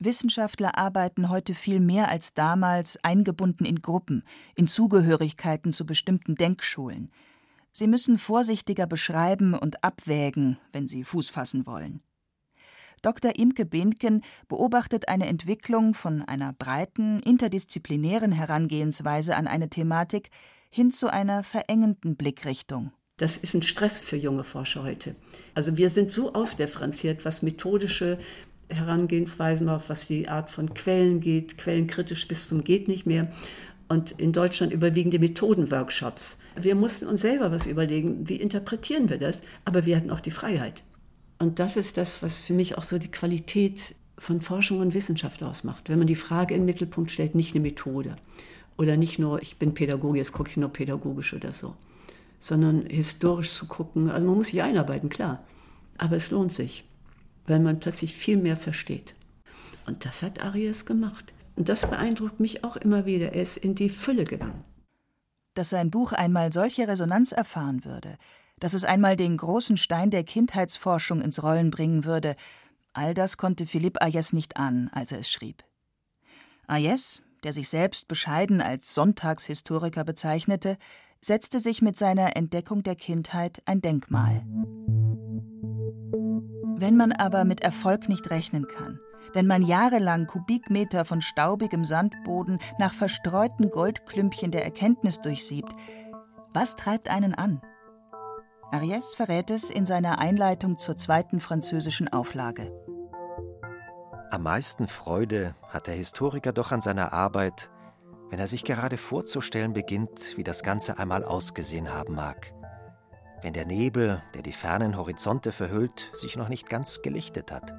Wissenschaftler 0.00 0.76
arbeiten 0.76 1.30
heute 1.30 1.54
viel 1.54 1.80
mehr 1.80 2.08
als 2.08 2.34
damals 2.34 3.02
eingebunden 3.02 3.64
in 3.64 3.80
Gruppen, 3.80 4.22
in 4.54 4.66
Zugehörigkeiten 4.66 5.72
zu 5.72 5.86
bestimmten 5.86 6.34
Denkschulen. 6.34 7.10
Sie 7.72 7.86
müssen 7.86 8.18
vorsichtiger 8.18 8.86
beschreiben 8.86 9.54
und 9.54 9.82
abwägen, 9.82 10.58
wenn 10.72 10.88
sie 10.88 11.04
Fuß 11.04 11.30
fassen 11.30 11.66
wollen. 11.66 12.00
Dr. 13.00 13.36
Imke 13.36 13.64
Behnken 13.64 14.22
beobachtet 14.46 15.08
eine 15.08 15.26
Entwicklung 15.26 15.94
von 15.94 16.22
einer 16.22 16.52
breiten, 16.52 17.20
interdisziplinären 17.20 18.30
Herangehensweise 18.30 19.34
an 19.34 19.48
eine 19.48 19.68
Thematik 19.68 20.28
hin 20.70 20.92
zu 20.92 21.12
einer 21.12 21.42
verengenden 21.42 22.16
Blickrichtung. 22.16 22.92
Das 23.16 23.36
ist 23.36 23.54
ein 23.54 23.62
Stress 23.62 24.00
für 24.00 24.16
junge 24.16 24.44
Forscher 24.44 24.84
heute. 24.84 25.16
Also 25.54 25.76
wir 25.76 25.90
sind 25.90 26.12
so 26.12 26.32
ausdifferenziert, 26.32 27.24
was 27.24 27.42
methodische 27.42 28.18
Herangehensweisen, 28.68 29.66
was 29.66 30.06
die 30.06 30.28
Art 30.28 30.48
von 30.48 30.72
Quellen 30.72 31.20
geht, 31.20 31.58
quellenkritisch 31.58 32.28
bis 32.28 32.48
zum 32.48 32.64
geht 32.64 32.88
nicht 32.88 33.06
mehr. 33.06 33.28
Und 33.88 34.12
in 34.12 34.32
Deutschland 34.32 34.72
überwiegen 34.72 35.10
die 35.10 35.18
Methodenworkshops. 35.18 36.38
Wir 36.60 36.74
mussten 36.74 37.06
uns 37.06 37.22
selber 37.22 37.50
was 37.50 37.66
überlegen, 37.66 38.28
wie 38.28 38.36
interpretieren 38.36 39.08
wir 39.08 39.18
das, 39.18 39.40
aber 39.64 39.86
wir 39.86 39.96
hatten 39.96 40.10
auch 40.10 40.20
die 40.20 40.30
Freiheit. 40.30 40.82
Und 41.38 41.58
das 41.58 41.76
ist 41.76 41.96
das, 41.96 42.22
was 42.22 42.42
für 42.42 42.52
mich 42.52 42.78
auch 42.78 42.82
so 42.82 42.98
die 42.98 43.10
Qualität 43.10 43.94
von 44.18 44.40
Forschung 44.40 44.78
und 44.78 44.94
Wissenschaft 44.94 45.42
ausmacht. 45.42 45.88
Wenn 45.88 45.98
man 45.98 46.06
die 46.06 46.16
Frage 46.16 46.54
den 46.54 46.64
Mittelpunkt 46.64 47.10
stellt, 47.10 47.34
nicht 47.34 47.54
eine 47.54 47.62
Methode 47.62 48.16
oder 48.76 48.96
nicht 48.96 49.18
nur, 49.18 49.42
ich 49.42 49.58
bin 49.58 49.74
Pädagoge, 49.74 50.18
jetzt 50.18 50.32
gucke 50.32 50.50
ich 50.50 50.56
nur 50.56 50.68
pädagogisch 50.68 51.34
oder 51.34 51.52
so, 51.52 51.74
sondern 52.38 52.86
historisch 52.86 53.52
zu 53.52 53.66
gucken. 53.66 54.10
Also 54.10 54.24
man 54.26 54.36
muss 54.36 54.48
sich 54.48 54.62
einarbeiten, 54.62 55.08
klar, 55.08 55.42
aber 55.98 56.16
es 56.16 56.30
lohnt 56.30 56.54
sich, 56.54 56.84
weil 57.46 57.58
man 57.58 57.80
plötzlich 57.80 58.14
viel 58.14 58.36
mehr 58.36 58.56
versteht. 58.56 59.14
Und 59.86 60.04
das 60.04 60.22
hat 60.22 60.44
Arias 60.44 60.86
gemacht. 60.86 61.32
Und 61.56 61.68
das 61.68 61.82
beeindruckt 61.82 62.40
mich 62.40 62.64
auch 62.64 62.76
immer 62.76 63.04
wieder. 63.04 63.32
Er 63.32 63.42
ist 63.42 63.56
in 63.56 63.74
die 63.74 63.88
Fülle 63.88 64.24
gegangen. 64.24 64.64
Dass 65.54 65.70
sein 65.70 65.90
Buch 65.90 66.12
einmal 66.12 66.52
solche 66.52 66.88
Resonanz 66.88 67.32
erfahren 67.32 67.84
würde, 67.84 68.16
dass 68.58 68.74
es 68.74 68.84
einmal 68.84 69.16
den 69.16 69.36
großen 69.36 69.76
Stein 69.76 70.10
der 70.10 70.24
Kindheitsforschung 70.24 71.20
ins 71.20 71.42
Rollen 71.42 71.70
bringen 71.70 72.04
würde, 72.04 72.34
all 72.92 73.12
das 73.14 73.36
konnte 73.36 73.66
Philipp 73.66 74.00
Ayes 74.00 74.32
nicht 74.32 74.56
an, 74.56 74.88
als 74.92 75.12
er 75.12 75.18
es 75.18 75.30
schrieb. 75.30 75.64
Ayes, 76.66 77.20
der 77.42 77.52
sich 77.52 77.68
selbst 77.68 78.08
bescheiden 78.08 78.60
als 78.60 78.94
Sonntagshistoriker 78.94 80.04
bezeichnete, 80.04 80.78
setzte 81.20 81.60
sich 81.60 81.82
mit 81.82 81.98
seiner 81.98 82.36
Entdeckung 82.36 82.82
der 82.82 82.96
Kindheit 82.96 83.62
ein 83.64 83.80
Denkmal. 83.80 84.42
Wenn 86.76 86.96
man 86.96 87.12
aber 87.12 87.44
mit 87.44 87.60
Erfolg 87.60 88.08
nicht 88.08 88.30
rechnen 88.30 88.66
kann, 88.66 88.98
wenn 89.32 89.46
man 89.46 89.62
jahrelang 89.62 90.26
Kubikmeter 90.26 91.04
von 91.04 91.20
staubigem 91.20 91.84
Sandboden 91.84 92.58
nach 92.78 92.94
verstreuten 92.94 93.70
Goldklümpchen 93.70 94.50
der 94.50 94.64
Erkenntnis 94.64 95.20
durchsiebt, 95.20 95.74
was 96.52 96.76
treibt 96.76 97.08
einen 97.08 97.34
an? 97.34 97.62
Ariès 98.72 99.14
verrät 99.14 99.50
es 99.50 99.70
in 99.70 99.84
seiner 99.86 100.18
Einleitung 100.18 100.78
zur 100.78 100.96
zweiten 100.96 101.40
französischen 101.40 102.08
Auflage. 102.08 102.72
Am 104.30 104.42
meisten 104.42 104.88
Freude 104.88 105.54
hat 105.68 105.86
der 105.86 105.94
Historiker 105.94 106.52
doch 106.52 106.72
an 106.72 106.80
seiner 106.80 107.12
Arbeit, 107.12 107.70
wenn 108.30 108.38
er 108.38 108.46
sich 108.46 108.64
gerade 108.64 108.96
vorzustellen 108.96 109.74
beginnt, 109.74 110.38
wie 110.38 110.42
das 110.42 110.62
Ganze 110.62 110.98
einmal 110.98 111.22
ausgesehen 111.22 111.92
haben 111.92 112.14
mag. 112.14 112.54
Wenn 113.42 113.52
der 113.52 113.66
Nebel, 113.66 114.22
der 114.34 114.40
die 114.40 114.52
fernen 114.52 114.96
Horizonte 114.96 115.52
verhüllt, 115.52 116.10
sich 116.14 116.36
noch 116.36 116.48
nicht 116.48 116.70
ganz 116.70 117.02
gelichtet 117.02 117.52
hat, 117.52 117.74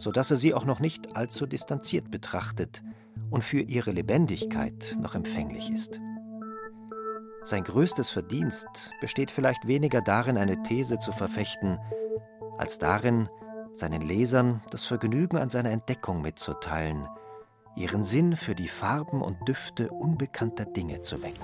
so 0.00 0.10
dass 0.10 0.30
er 0.30 0.38
sie 0.38 0.54
auch 0.54 0.64
noch 0.64 0.80
nicht 0.80 1.14
allzu 1.14 1.46
distanziert 1.46 2.10
betrachtet 2.10 2.82
und 3.30 3.44
für 3.44 3.60
ihre 3.60 3.92
Lebendigkeit 3.92 4.96
noch 4.98 5.14
empfänglich 5.14 5.70
ist. 5.70 6.00
Sein 7.42 7.64
größtes 7.64 8.08
Verdienst 8.08 8.92
besteht 9.02 9.30
vielleicht 9.30 9.66
weniger 9.66 10.00
darin, 10.00 10.38
eine 10.38 10.62
These 10.62 10.98
zu 10.98 11.12
verfechten, 11.12 11.78
als 12.56 12.78
darin, 12.78 13.28
seinen 13.72 14.00
Lesern 14.00 14.62
das 14.70 14.84
Vergnügen 14.84 15.36
an 15.36 15.50
seiner 15.50 15.70
Entdeckung 15.70 16.22
mitzuteilen, 16.22 17.06
ihren 17.76 18.02
Sinn 18.02 18.36
für 18.36 18.54
die 18.54 18.68
Farben 18.68 19.20
und 19.20 19.36
Düfte 19.46 19.90
unbekannter 19.90 20.64
Dinge 20.64 21.02
zu 21.02 21.22
wecken. 21.22 21.42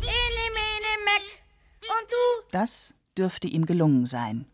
Ene, 0.00 0.46
mene, 0.54 1.04
meck. 1.04 1.42
Und 1.82 2.10
du 2.10 2.48
Das 2.50 2.94
dürfte 3.16 3.46
ihm 3.46 3.66
gelungen 3.66 4.06
sein. 4.06 4.46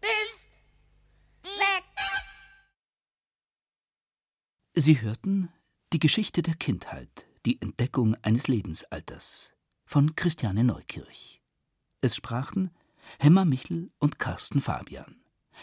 Sie 4.79 5.01
hörten 5.01 5.49
die 5.95 5.99
Geschichte 5.99 6.43
der 6.43 6.55
Kindheit, 6.55 7.27
die 7.47 7.63
Entdeckung 7.63 8.15
eines 8.17 8.47
Lebensalters 8.47 9.55
von 9.87 10.15
Christiane 10.17 10.65
Neukirch. 10.65 11.41
Es 12.03 12.15
sprachen 12.15 12.71
Hemmer 13.19 13.47
Michel 13.47 13.91
und 13.99 14.19
Carsten 14.19 14.61
Fabian. 14.61 15.17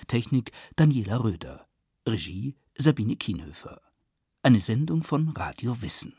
Technik 0.08 0.52
Daniela 0.78 1.24
Röder. 1.24 1.68
Regie 2.08 2.56
Sabine 2.76 3.16
Kienhöfer. 3.16 3.82
Eine 4.42 4.60
Sendung 4.60 5.04
von 5.04 5.30
Radio 5.30 5.80
Wissen. 5.84 6.16